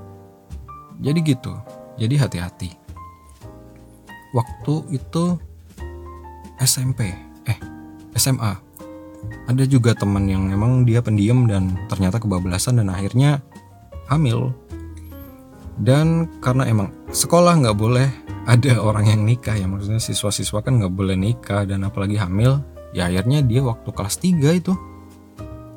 [1.01, 1.53] Jadi gitu.
[1.99, 2.69] Jadi hati-hati.
[4.31, 5.35] Waktu itu
[6.59, 7.11] SMP
[7.47, 7.57] eh
[8.15, 8.69] SMA
[9.49, 13.41] ada juga teman yang emang dia pendiam dan ternyata kebablasan dan akhirnya
[14.05, 14.53] hamil.
[15.79, 18.07] Dan karena emang sekolah nggak boleh
[18.45, 22.59] ada orang yang nikah ya maksudnya siswa-siswa kan nggak boleh nikah dan apalagi hamil
[22.91, 24.73] ya akhirnya dia waktu kelas 3 itu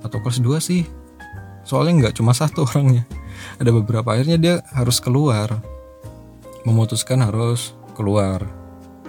[0.03, 0.83] atau kelas 2 sih
[1.63, 3.07] soalnya nggak cuma satu orangnya
[3.63, 5.63] ada beberapa akhirnya dia harus keluar
[6.67, 8.43] memutuskan harus keluar.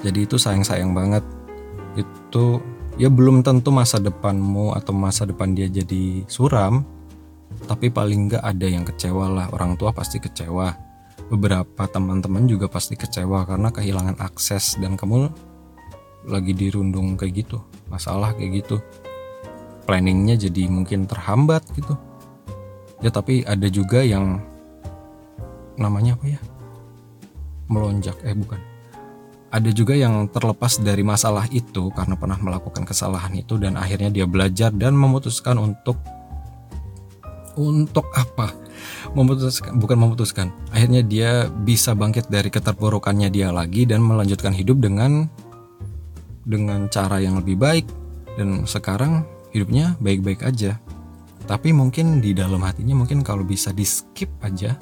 [0.03, 1.23] Jadi itu sayang-sayang banget
[2.33, 2.57] itu
[2.97, 6.81] ya belum tentu masa depanmu atau masa depan dia jadi suram
[7.69, 9.45] tapi paling nggak ada yang kecewa lah.
[9.53, 10.73] Orang tua pasti kecewa.
[11.29, 15.29] Beberapa teman-teman juga pasti kecewa karena kehilangan akses dan kamu
[16.25, 17.61] lagi dirundung kayak gitu
[17.93, 18.81] masalah kayak gitu.
[19.85, 21.93] Planningnya jadi mungkin terhambat gitu.
[23.05, 24.41] Ya tapi ada juga yang
[25.77, 26.41] namanya apa ya?
[27.69, 28.72] Melonjak eh bukan
[29.53, 34.25] ada juga yang terlepas dari masalah itu karena pernah melakukan kesalahan itu dan akhirnya dia
[34.25, 36.01] belajar dan memutuskan untuk
[37.53, 38.49] untuk apa?
[39.13, 40.49] Memutuskan bukan memutuskan.
[40.73, 45.29] Akhirnya dia bisa bangkit dari keterpurukannya dia lagi dan melanjutkan hidup dengan
[46.49, 47.85] dengan cara yang lebih baik.
[48.33, 49.21] Dan sekarang
[49.53, 50.81] hidupnya baik-baik aja.
[51.45, 54.73] Tapi mungkin di dalam hatinya mungkin kalau bisa di skip aja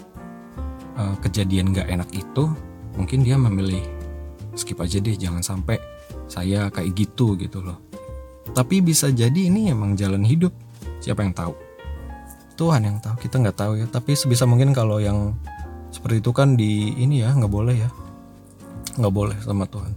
[0.95, 2.47] uh, kejadian gak enak itu
[2.95, 3.83] mungkin dia memilih
[4.55, 5.79] skip aja deh jangan sampai
[6.27, 7.79] saya kayak gitu gitu loh.
[8.51, 10.51] Tapi bisa jadi ini emang jalan hidup
[10.99, 11.53] siapa yang tahu?
[12.59, 13.85] Tuhan yang tahu kita nggak tahu ya.
[13.87, 15.33] Tapi sebisa mungkin kalau yang
[15.91, 17.89] seperti itu kan di ini ya nggak boleh ya.
[18.99, 19.93] Nggak boleh sama Tuhan.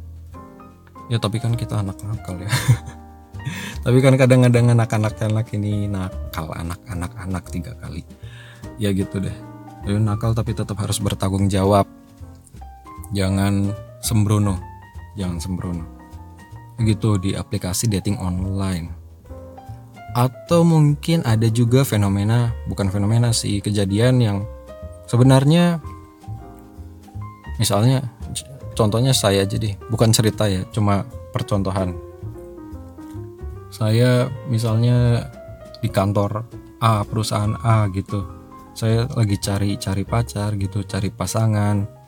[1.13, 2.49] Ya tapi kan kita anak nakal ya.
[3.85, 8.01] Tapi kan kadang-kadang anak-anak-anak ini nakal anak-anak anak tiga kali.
[8.81, 9.37] Ya gitu deh.
[9.85, 11.85] Jadi nakal tapi tetap harus bertanggung jawab.
[13.13, 14.61] Jangan sembrono.
[15.17, 15.85] Jangan sembrono.
[16.77, 18.93] Gitu di aplikasi dating online.
[20.13, 24.39] Atau mungkin ada juga fenomena bukan fenomena sih kejadian yang
[25.11, 25.83] sebenarnya
[27.59, 28.05] misalnya
[28.79, 31.97] contohnya saya jadi bukan cerita ya cuma percontohan.
[33.75, 35.27] Saya misalnya
[35.83, 36.47] di kantor
[36.79, 38.23] A perusahaan A gitu.
[38.75, 42.04] Saya lagi cari cari pacar gitu cari pasangan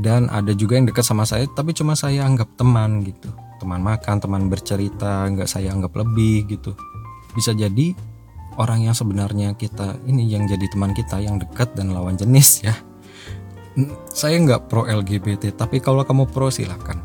[0.00, 3.28] dan ada juga yang dekat sama saya tapi cuma saya anggap teman gitu.
[3.60, 6.72] Teman makan teman bercerita nggak saya anggap lebih gitu.
[7.36, 7.92] Bisa jadi
[8.56, 12.74] orang yang sebenarnya kita ini yang jadi teman kita yang dekat dan lawan jenis ya.
[14.10, 16.98] Saya nggak pro LGBT tapi kalau kamu pro silahkan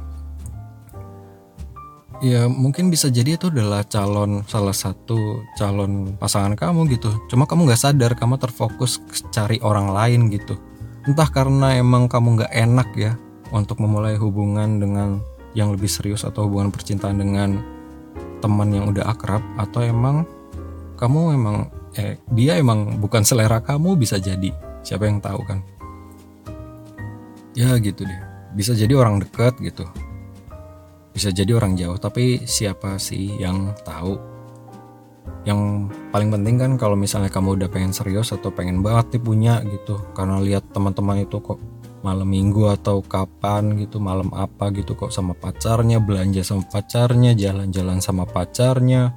[2.24, 7.12] ya mungkin bisa jadi itu adalah calon salah satu calon pasangan kamu gitu.
[7.28, 10.56] Cuma kamu nggak sadar kamu terfokus cari orang lain gitu
[11.06, 13.14] entah karena emang kamu nggak enak ya
[13.54, 15.22] untuk memulai hubungan dengan
[15.54, 17.62] yang lebih serius atau hubungan percintaan dengan
[18.42, 20.28] teman yang udah akrab atau emang
[21.00, 21.58] kamu emang
[21.96, 24.52] eh dia emang bukan selera kamu bisa jadi.
[24.86, 25.60] Siapa yang tahu kan?
[27.56, 28.22] Ya gitu deh.
[28.54, 29.88] Bisa jadi orang dekat gitu.
[31.16, 34.35] Bisa jadi orang jauh tapi siapa sih yang tahu
[35.46, 39.54] yang paling penting kan kalau misalnya kamu udah pengen serius atau pengen banget nih punya
[39.66, 40.02] gitu.
[40.18, 41.62] Karena lihat teman-teman itu kok
[42.02, 47.98] malam minggu atau kapan gitu malam apa gitu kok sama pacarnya belanja sama pacarnya jalan-jalan
[47.98, 49.14] sama pacarnya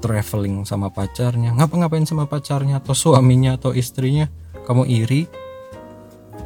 [0.00, 1.52] traveling sama pacarnya.
[1.56, 4.28] Ngapa-ngapain sama pacarnya atau suaminya atau istrinya?
[4.64, 5.28] Kamu iri?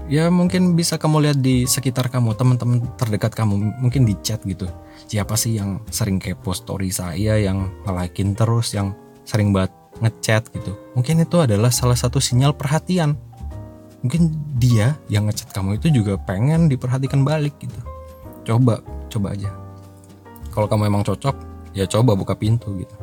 [0.04, 4.68] Ya mungkin bisa kamu lihat di sekitar kamu teman-teman terdekat kamu mungkin di chat gitu.
[5.08, 8.92] Siapa sih yang sering kepo story saya yang ngelakin terus yang
[9.24, 10.72] sering banget ngechat gitu.
[10.96, 13.16] Mungkin itu adalah salah satu sinyal perhatian.
[14.04, 17.80] Mungkin dia yang ngechat kamu itu juga pengen diperhatikan balik gitu.
[18.44, 19.50] Coba coba aja.
[20.52, 21.34] Kalau kamu emang cocok
[21.72, 22.94] ya coba buka pintu gitu.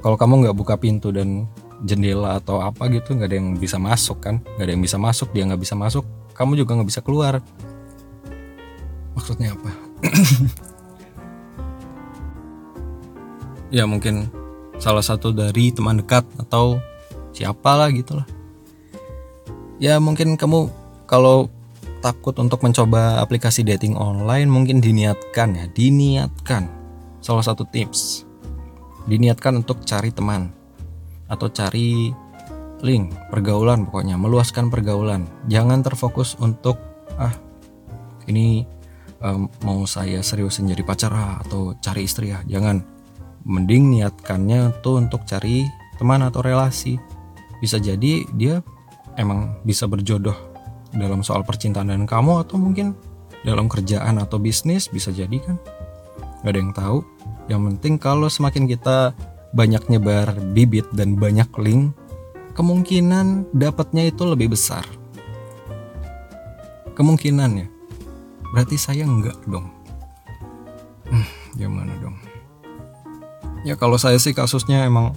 [0.00, 1.44] Kalau kamu nggak buka pintu dan
[1.84, 4.40] jendela atau apa gitu nggak ada yang bisa masuk kan?
[4.56, 6.04] Nggak ada yang bisa masuk dia nggak bisa masuk
[6.40, 7.44] kamu juga nggak bisa keluar.
[9.12, 9.70] Maksudnya apa?
[13.70, 14.26] Ya mungkin
[14.80, 16.80] salah satu dari teman dekat atau
[17.30, 18.26] siapa lah gitu lah
[19.78, 20.72] ya mungkin kamu
[21.06, 21.52] kalau
[22.00, 26.80] takut untuk mencoba aplikasi dating online mungkin diniatkan ya diniatkan
[27.20, 28.24] salah satu tips.
[29.06, 30.52] Diniatkan untuk cari teman
[31.28, 32.10] atau cari
[32.80, 35.28] link pergaulan pokoknya meluaskan pergaulan.
[35.46, 36.80] Jangan terfokus untuk
[37.20, 37.32] ah
[38.28, 38.64] ini
[39.20, 42.80] um, mau saya seriusin jadi pacar ah, atau cari istri ya jangan
[43.44, 46.96] mending niatkannya tuh untuk cari teman atau relasi
[47.60, 48.64] bisa jadi dia
[49.20, 50.36] emang bisa berjodoh
[50.90, 52.96] dalam soal percintaan dengan kamu atau mungkin
[53.44, 55.56] dalam kerjaan atau bisnis bisa jadi kan
[56.40, 56.98] gak ada yang tahu
[57.48, 59.12] yang penting kalau semakin kita
[59.50, 61.92] banyak nyebar bibit dan banyak link
[62.54, 64.84] kemungkinan dapatnya itu lebih besar.
[66.92, 67.70] Kemungkinannya.
[68.52, 69.70] Berarti saya enggak dong.
[71.08, 72.18] Hmm, gimana dong?
[73.60, 75.12] Ya kalau saya sih kasusnya emang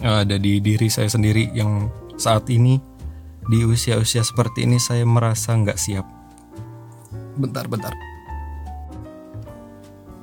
[0.00, 2.80] ada di diri saya sendiri yang saat ini
[3.48, 6.06] di usia-usia seperti ini saya merasa nggak siap.
[7.36, 7.92] Bentar, bentar.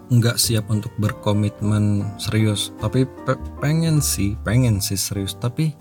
[0.09, 5.73] Nggak siap untuk berkomitmen serius, tapi pe pengen sih, pengen sih serius, tapi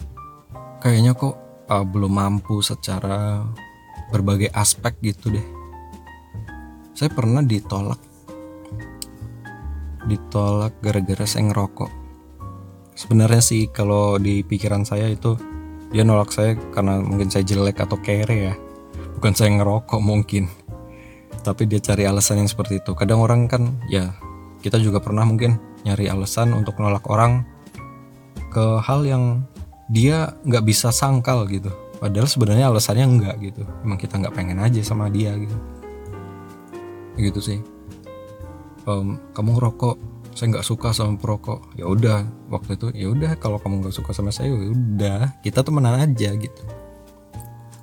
[0.80, 1.36] kayaknya kok
[1.68, 3.44] uh, belum mampu secara
[4.08, 5.46] berbagai aspek gitu deh.
[6.96, 8.00] Saya pernah ditolak
[10.08, 11.90] ditolak gara-gara saya ngerokok.
[12.94, 15.34] Sebenarnya sih kalau di pikiran saya itu
[15.90, 18.54] dia nolak saya karena mungkin saya jelek atau kere ya.
[19.18, 20.46] Bukan saya ngerokok mungkin.
[21.42, 22.94] Tapi dia cari alasan yang seperti itu.
[22.94, 24.14] Kadang orang kan ya
[24.64, 27.44] kita juga pernah mungkin nyari alasan untuk nolak orang
[28.48, 29.44] ke hal yang
[29.92, 31.68] dia nggak bisa sangkal gitu
[32.00, 35.56] padahal sebenarnya alasannya enggak gitu emang kita nggak pengen aja sama dia gitu
[37.20, 37.58] gitu sih
[38.88, 39.96] um, kamu rokok
[40.34, 41.78] saya nggak suka sama perokok.
[41.78, 45.62] Ya udah waktu itu ya udah kalau kamu nggak suka sama saya ya udah kita
[45.62, 46.62] temenan aja gitu.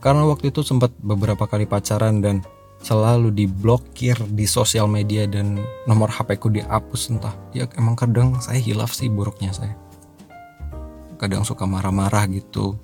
[0.04, 2.44] Karena waktu itu sempat beberapa kali pacaran dan
[2.82, 7.34] selalu diblokir di sosial media dan nomor HP ku dihapus entah.
[7.56, 9.74] Ya emang kadang saya hilaf sih buruknya saya.
[11.16, 12.76] Kadang suka marah-marah gitu.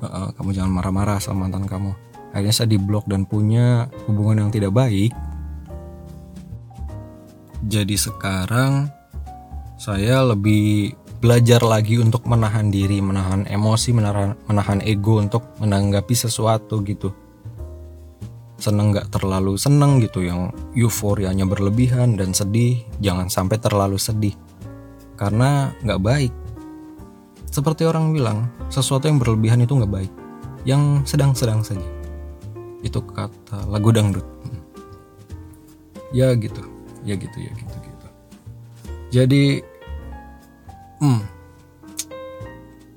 [0.00, 1.92] Uh, kamu jangan marah-marah sama mantan kamu.
[2.30, 5.12] Akhirnya saya diblok dan punya hubungan yang tidak baik
[7.64, 8.88] jadi sekarang
[9.80, 16.80] saya lebih belajar lagi untuk menahan diri, menahan emosi, menahan, menahan ego untuk menanggapi sesuatu
[16.84, 17.12] gitu.
[18.56, 24.36] Seneng nggak terlalu seneng gitu, yang euforianya berlebihan dan sedih, jangan sampai terlalu sedih.
[25.16, 26.32] Karena nggak baik.
[27.52, 30.12] Seperti orang bilang, sesuatu yang berlebihan itu nggak baik.
[30.64, 31.88] Yang sedang-sedang saja.
[32.80, 34.24] Itu kata lagu dangdut.
[36.16, 36.64] Ya gitu,
[37.04, 38.06] ya gitu, ya gitu, gitu.
[39.10, 39.44] Jadi
[41.00, 41.22] hmm,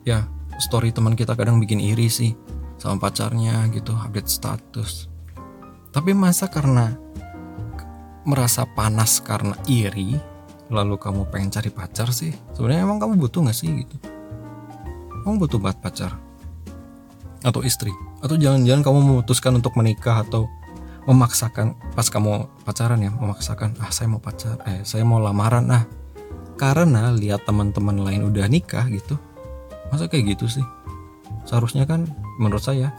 [0.06, 0.28] ya
[0.60, 2.36] story teman kita kadang bikin iri sih
[2.78, 5.08] sama pacarnya gitu update status.
[5.94, 6.94] Tapi masa karena
[8.24, 10.16] merasa panas karena iri
[10.72, 12.34] lalu kamu pengen cari pacar sih?
[12.56, 13.96] Sebenarnya emang kamu butuh nggak sih gitu?
[15.24, 16.12] Kamu butuh banget pacar?
[17.44, 17.92] Atau istri?
[18.24, 20.48] Atau jangan-jangan kamu memutuskan untuk menikah atau
[21.04, 25.86] memaksakan pas kamu pacaran ya memaksakan ah saya mau pacar eh saya mau lamaran ah.
[26.54, 29.18] Karena lihat teman-teman lain udah nikah gitu
[29.92, 30.66] masa kayak gitu sih?
[31.44, 32.08] Seharusnya kan
[32.40, 32.96] menurut saya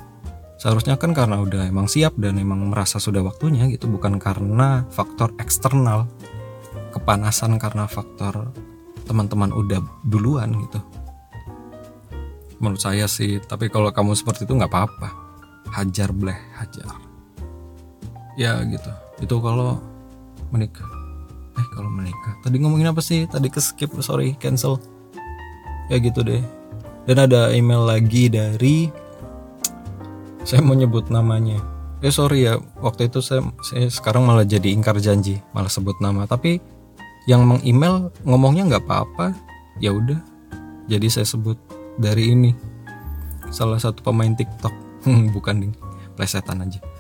[0.61, 5.35] seharusnya kan karena udah emang siap dan emang merasa sudah waktunya gitu bukan karena faktor
[5.43, 6.07] eksternal
[6.95, 8.55] kepanasan karena faktor
[9.09, 10.81] teman-teman udah duluan gitu.
[12.61, 15.09] Menurut saya sih tapi kalau kamu seperti itu nggak apa-apa.
[15.75, 17.04] Hajar bleh hajar
[18.35, 18.91] ya gitu.
[19.23, 19.79] Itu kalau
[20.51, 20.87] menikah.
[21.55, 22.35] Eh kalau menikah.
[22.43, 23.27] Tadi ngomongin apa sih?
[23.31, 24.79] Tadi ke skip sorry cancel.
[25.91, 26.43] Ya gitu deh.
[27.05, 28.89] Dan ada email lagi dari
[30.43, 31.61] saya mau nyebut namanya.
[32.05, 36.29] Ya sorry ya waktu itu saya, saya sekarang malah jadi ingkar janji malah sebut nama.
[36.29, 36.61] Tapi
[37.25, 39.33] yang mengemail ngomongnya nggak apa-apa.
[39.83, 40.21] Ya udah
[40.91, 41.57] jadi saya sebut
[41.97, 42.53] dari ini.
[43.55, 44.75] Salah satu pemain TikTok.
[45.37, 45.73] Bukan nih
[46.17, 46.94] plesetan aja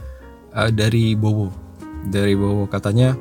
[0.55, 1.50] uh, dari Bowo.
[2.09, 2.64] Dari Bowo.
[2.70, 3.18] Katanya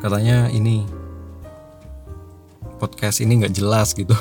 [0.00, 0.86] katanya ini
[2.78, 4.14] podcast ini nggak jelas gitu.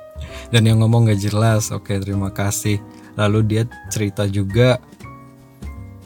[0.52, 2.82] Dan yang ngomong nggak jelas oke terima kasih.
[3.14, 4.78] Lalu dia cerita juga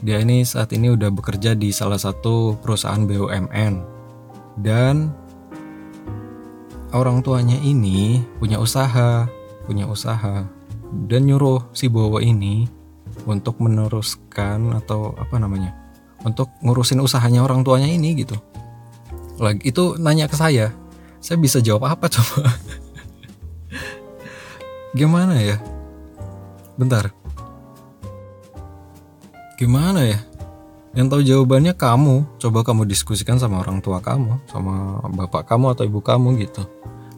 [0.03, 3.79] dia ini saat ini udah bekerja di salah satu perusahaan BUMN
[4.59, 5.15] dan
[6.91, 9.31] orang tuanya ini punya usaha
[9.63, 10.43] punya usaha.
[10.93, 12.69] Dan nyuruh si Bowo ini
[13.29, 15.73] untuk meneruskan atau apa namanya
[16.23, 18.35] untuk ngurusin usahanya orang tuanya ini gitu.
[19.37, 20.71] Lagi itu nanya ke saya
[21.23, 22.51] saya bisa jawab apa coba?
[24.99, 25.55] Gimana ya?
[26.75, 27.15] Bentar.
[29.55, 30.19] Gimana ya?
[30.91, 32.27] Yang tahu jawabannya kamu.
[32.43, 36.67] Coba kamu diskusikan sama orang tua kamu sama bapak kamu atau ibu kamu gitu.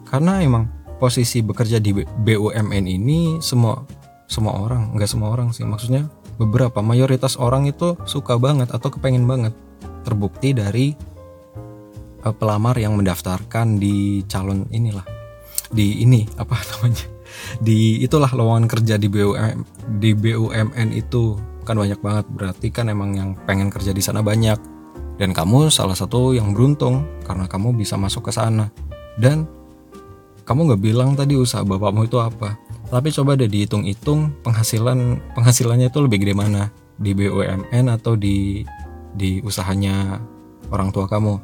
[0.06, 0.70] Karena emang
[1.02, 3.82] posisi bekerja di BUMN ini semua
[4.26, 5.62] semua orang nggak semua orang sih.
[5.62, 9.54] Maksudnya beberapa mayoritas orang itu suka banget atau kepengen banget
[10.02, 10.92] terbukti dari
[12.22, 15.06] uh, pelamar yang mendaftarkan di calon inilah.
[15.70, 17.06] Di ini apa namanya?
[17.58, 19.66] Di itulah lowongan kerja di BUM
[19.98, 21.38] di BUMN itu.
[21.66, 24.58] Kan banyak banget berarti kan emang yang pengen kerja di sana banyak.
[25.16, 28.70] Dan kamu salah satu yang beruntung karena kamu bisa masuk ke sana.
[29.18, 29.48] Dan
[30.46, 32.54] kamu nggak bilang tadi usaha bapakmu itu apa
[32.86, 36.70] tapi coba deh dihitung-hitung penghasilan penghasilannya itu lebih gede mana?
[36.96, 38.62] Di BUMN atau di
[39.16, 40.22] di usahanya
[40.70, 41.38] orang tua kamu?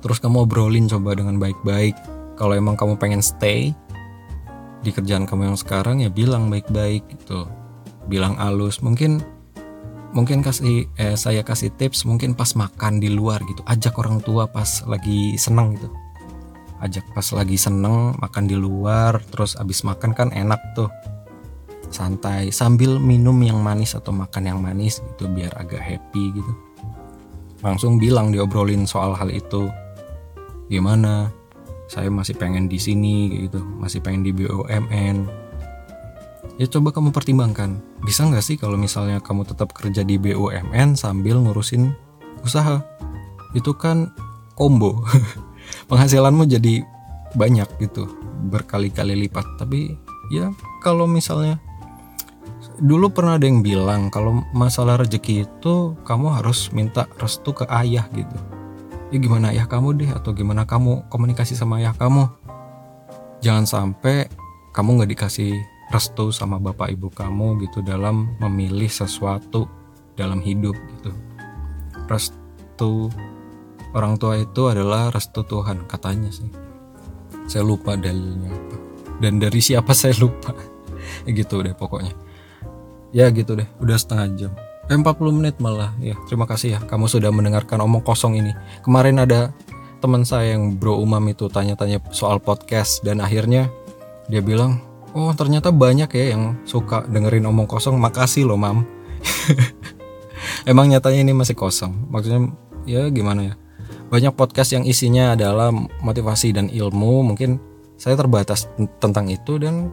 [0.00, 1.96] Terus kamu obrolin coba dengan baik-baik.
[2.40, 3.72] Kalau emang kamu pengen stay
[4.84, 7.48] di kerjaan kamu yang sekarang ya bilang baik-baik gitu.
[8.08, 9.24] Bilang alus mungkin
[10.12, 13.60] mungkin kasih eh, saya kasih tips mungkin pas makan di luar gitu.
[13.64, 16.03] Ajak orang tua pas lagi seneng gitu
[16.82, 20.90] ajak pas lagi seneng makan di luar terus abis makan kan enak tuh.
[21.94, 26.52] Santai sambil minum yang manis atau makan yang manis gitu biar agak happy gitu.
[27.62, 29.70] Langsung bilang diobrolin soal hal itu.
[30.66, 31.30] Gimana?
[31.86, 35.44] Saya masih pengen di sini gitu masih pengen di BUMN
[36.58, 37.82] ya coba kamu pertimbangkan.
[38.04, 41.94] Bisa nggak sih kalau misalnya kamu tetap kerja di BUMN sambil ngurusin
[42.44, 42.82] usaha?
[43.54, 44.10] Itu kan
[44.54, 45.02] combo
[45.90, 46.84] penghasilanmu jadi
[47.34, 48.06] banyak gitu
[48.48, 49.44] berkali-kali lipat.
[49.58, 49.94] Tapi
[50.32, 50.50] ya
[50.80, 51.58] kalau misalnya
[52.82, 58.06] dulu pernah ada yang bilang kalau masalah rezeki itu kamu harus minta restu ke ayah
[58.14, 58.38] gitu.
[59.14, 62.26] Ya gimana ayah kamu deh atau gimana kamu komunikasi sama ayah kamu?
[63.44, 64.26] Jangan sampai
[64.74, 65.54] kamu nggak dikasih
[65.92, 69.70] restu sama bapak ibu kamu gitu dalam memilih sesuatu
[70.18, 71.12] dalam hidup gitu.
[72.10, 73.12] Restu
[73.94, 76.50] orang tua itu adalah restu Tuhan katanya sih.
[77.46, 78.76] Saya lupa dalilnya apa.
[79.22, 80.52] Dan dari siapa saya lupa.
[81.24, 82.12] Ya gitu deh pokoknya.
[83.14, 83.66] Ya gitu deh.
[83.78, 84.52] Udah setengah jam.
[84.90, 85.94] Eh, 40 menit malah.
[86.02, 86.80] Ya terima kasih ya.
[86.84, 88.52] Kamu sudah mendengarkan omong kosong ini.
[88.82, 89.54] Kemarin ada
[90.02, 93.00] teman saya yang bro umam itu tanya-tanya soal podcast.
[93.06, 93.70] Dan akhirnya
[94.26, 94.82] dia bilang
[95.14, 97.96] oh ternyata banyak ya yang suka dengerin omong kosong.
[97.96, 98.82] Makasih loh mam.
[100.68, 102.10] Emang nyatanya ini masih kosong.
[102.12, 102.52] Maksudnya
[102.84, 103.54] ya gimana ya
[104.12, 107.34] banyak podcast yang isinya adalah motivasi dan ilmu.
[107.34, 107.56] Mungkin
[107.96, 108.68] saya terbatas
[109.00, 109.88] tentang itu dan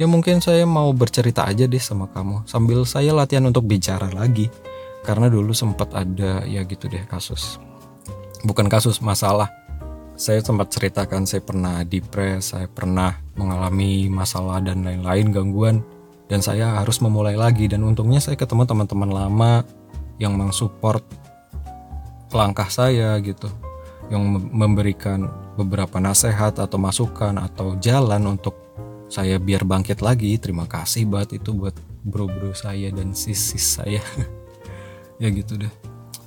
[0.00, 2.48] ya mungkin saya mau bercerita aja deh sama kamu.
[2.48, 4.48] Sambil saya latihan untuk bicara lagi.
[5.06, 7.62] Karena dulu sempat ada ya gitu deh kasus.
[8.42, 9.46] Bukan kasus masalah.
[10.16, 15.76] Saya sempat ceritakan saya pernah depres saya pernah mengalami masalah dan lain-lain gangguan.
[16.26, 17.70] Dan saya harus memulai lagi.
[17.70, 19.52] Dan untungnya saya ketemu teman-teman lama
[20.18, 21.04] yang mensupport
[22.34, 23.46] langkah saya gitu
[24.10, 24.22] yang
[24.54, 25.26] memberikan
[25.58, 28.54] beberapa nasihat atau masukan atau jalan untuk
[29.06, 30.34] saya biar bangkit lagi.
[30.38, 31.74] Terima kasih buat itu buat
[32.06, 34.02] bro-bro saya dan sis-sis saya.
[35.16, 35.72] Ya gitu deh.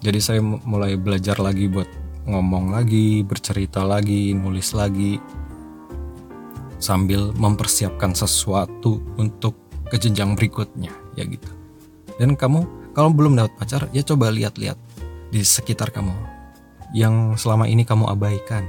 [0.02, 1.86] Jadi saya mulai belajar lagi buat
[2.26, 5.22] ngomong lagi bercerita lagi nulis lagi
[6.82, 9.54] sambil mempersiapkan sesuatu untuk
[9.94, 10.90] ke jenjang berikutnya.
[11.14, 11.54] Ya gitu.
[12.18, 12.66] Dan kamu
[12.98, 14.89] kalau belum dapat pacar ya coba lihat-lihat
[15.30, 16.14] di sekitar kamu
[16.94, 18.66] yang selama ini kamu abaikan.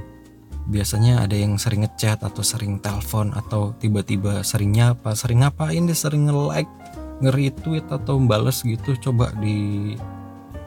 [0.69, 5.97] Biasanya ada yang sering ngechat atau sering telepon atau tiba-tiba sering nyapa, sering ngapain deh,
[5.97, 6.69] sering nge-like,
[7.17, 9.97] nge-retweet atau bales gitu, coba di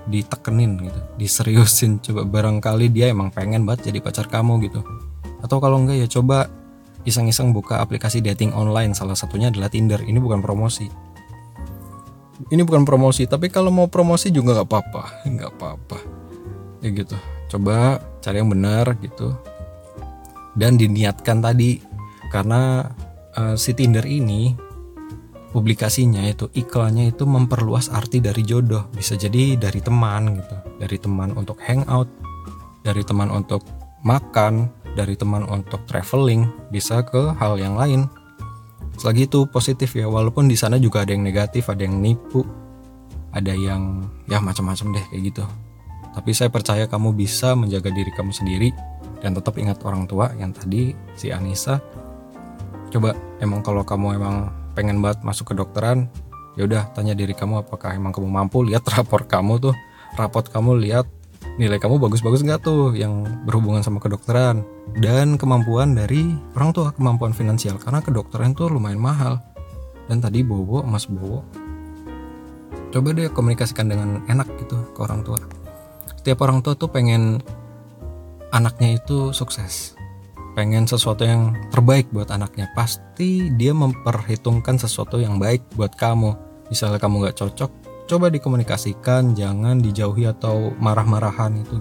[0.05, 4.85] ditekenin gitu, diseriusin coba barangkali dia emang pengen banget jadi pacar kamu gitu.
[5.41, 6.51] Atau kalau enggak ya coba
[7.09, 10.03] iseng-iseng buka aplikasi dating online salah satunya adalah Tinder.
[10.03, 10.91] Ini bukan promosi
[12.51, 15.99] ini bukan promosi tapi kalau mau promosi juga nggak apa-apa nggak apa-apa.
[16.85, 17.17] Ya gitu.
[17.49, 19.33] Coba cari yang benar gitu.
[20.55, 21.81] Dan diniatkan tadi
[22.29, 22.91] karena
[23.35, 24.55] uh, si Tinder ini
[25.55, 28.91] publikasinya itu iklannya itu memperluas arti dari jodoh.
[28.93, 30.57] Bisa jadi dari teman gitu.
[30.83, 32.11] Dari teman untuk hangout
[32.85, 33.65] dari teman untuk
[34.05, 38.07] makan dari teman untuk traveling bisa ke hal yang lain
[38.95, 42.47] Selagi itu positif ya, walaupun di sana juga ada yang negatif, ada yang nipu,
[43.35, 45.45] ada yang ya macam-macam deh kayak gitu.
[46.15, 48.71] Tapi saya percaya kamu bisa menjaga diri kamu sendiri
[49.19, 51.83] dan tetap ingat orang tua yang tadi si Anissa.
[52.95, 56.07] Coba emang kalau kamu emang pengen banget masuk ke dokteran,
[56.55, 59.75] ya udah tanya diri kamu apakah emang kamu mampu lihat rapor kamu tuh,
[60.15, 61.11] rapot kamu lihat
[61.55, 64.67] nilai kamu bagus-bagus nggak tuh yang berhubungan sama kedokteran?
[64.99, 67.79] Dan kemampuan dari orang tua kemampuan finansial.
[67.79, 69.39] Karena kedokteran tuh lumayan mahal.
[70.11, 71.41] Dan tadi Bobo Mas Bobo
[72.95, 75.43] coba deh komunikasikan dengan enak gitu ke orang tua.
[76.15, 77.43] Setiap orang tua tuh pengen
[78.55, 79.99] anaknya itu sukses.
[80.55, 82.71] Pengen sesuatu yang terbaik buat anaknya.
[82.79, 86.39] Pasti dia memperhitungkan sesuatu yang baik buat kamu.
[86.71, 91.81] Misalnya kamu nggak cocok coba dikomunikasikan jangan dijauhi atau marah-marahan itu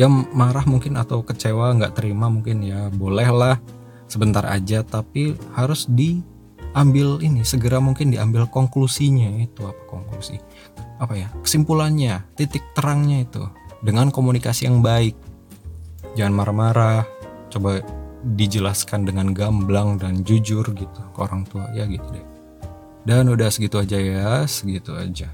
[0.00, 3.60] yang marah mungkin atau kecewa nggak terima mungkin ya bolehlah.
[4.08, 9.64] Sebentar aja tapi harus diambil ini segera mungkin diambil konklusinya itu.
[9.64, 10.36] Apa konklusi?
[11.00, 11.28] Apa ya?
[11.40, 13.44] Kesimpulannya titik terangnya itu.
[13.80, 15.16] Dengan komunikasi yang baik.
[16.16, 17.04] Jangan marah-marah.
[17.48, 17.80] Coba
[18.22, 21.68] dijelaskan dengan gamblang dan jujur gitu ke orang tua.
[21.72, 22.31] Ya gitu deh
[23.02, 25.30] dan udah segitu aja ya, segitu aja.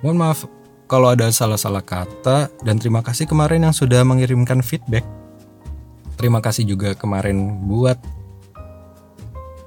[0.00, 0.38] Mohon maaf
[0.86, 5.04] kalau ada salah-salah kata dan terima kasih kemarin yang sudah mengirimkan feedback.
[6.16, 8.00] Terima kasih juga kemarin buat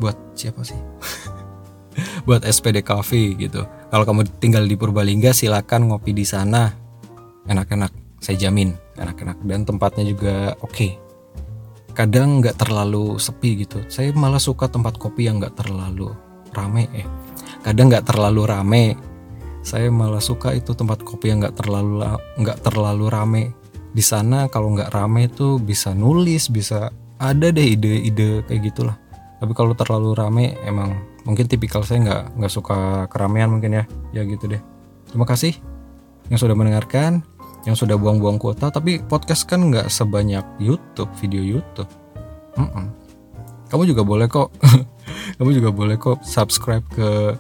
[0.02, 0.80] buat siapa sih?
[2.28, 3.68] buat SPD Coffee gitu.
[3.68, 6.74] Kalau kamu tinggal di Purbalingga silakan ngopi di sana.
[7.50, 10.74] Enak-enak, saya jamin enak-enak dan tempatnya juga oke.
[10.74, 10.92] Okay.
[11.94, 13.84] Kadang nggak terlalu sepi gitu.
[13.92, 16.16] Saya malah suka tempat kopi yang nggak terlalu
[16.54, 17.08] rame eh.
[17.64, 18.84] Kadang nggak terlalu rame.
[19.60, 22.06] Saya malah suka itu tempat kopi yang nggak terlalu
[22.40, 23.44] nggak terlalu rame.
[23.92, 28.96] Di sana kalau nggak rame itu bisa nulis bisa ada deh ide-ide kayak gitulah.
[29.40, 30.96] Tapi kalau terlalu rame emang
[31.28, 33.84] mungkin tipikal saya nggak nggak suka keramaian mungkin ya.
[34.16, 34.62] Ya gitu deh.
[35.12, 35.58] Terima kasih
[36.30, 37.26] yang sudah mendengarkan
[37.68, 38.72] yang sudah buang-buang kuota.
[38.72, 41.92] Tapi podcast kan nggak sebanyak YouTube video YouTube.
[42.56, 42.86] Mm -mm.
[43.70, 44.50] kamu juga boleh kok
[45.38, 47.36] kamu juga boleh kok subscribe ke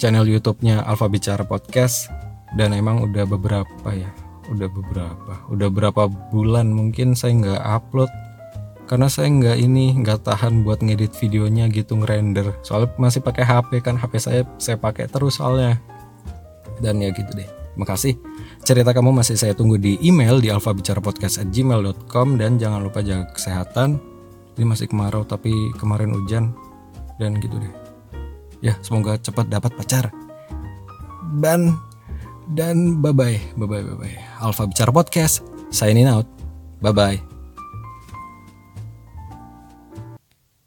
[0.00, 2.08] channel YouTube-nya Alfa Bicara Podcast.
[2.56, 4.10] Dan emang udah beberapa ya?
[4.50, 5.32] Udah beberapa.
[5.52, 8.10] Udah berapa bulan mungkin saya nggak upload.
[8.90, 12.58] Karena saya nggak ini nggak tahan buat ngedit videonya gitu ngerender.
[12.66, 15.78] Soalnya masih pakai HP kan HP saya saya pakai terus soalnya.
[16.82, 17.46] Dan ya gitu deh.
[17.78, 18.18] Makasih.
[18.66, 24.09] Cerita kamu masih saya tunggu di email di alfabicarapodcast@gmail.com dan jangan lupa jaga kesehatan
[24.60, 26.52] ini masih kemarau tapi kemarin hujan
[27.16, 27.72] dan gitu deh.
[28.60, 30.12] Ya semoga cepat dapat pacar.
[31.40, 31.80] Dan
[32.52, 35.40] dan bye bye bye bye bye bye Alfa Bicara Podcast
[35.72, 36.28] signing out.
[36.84, 37.29] Bye bye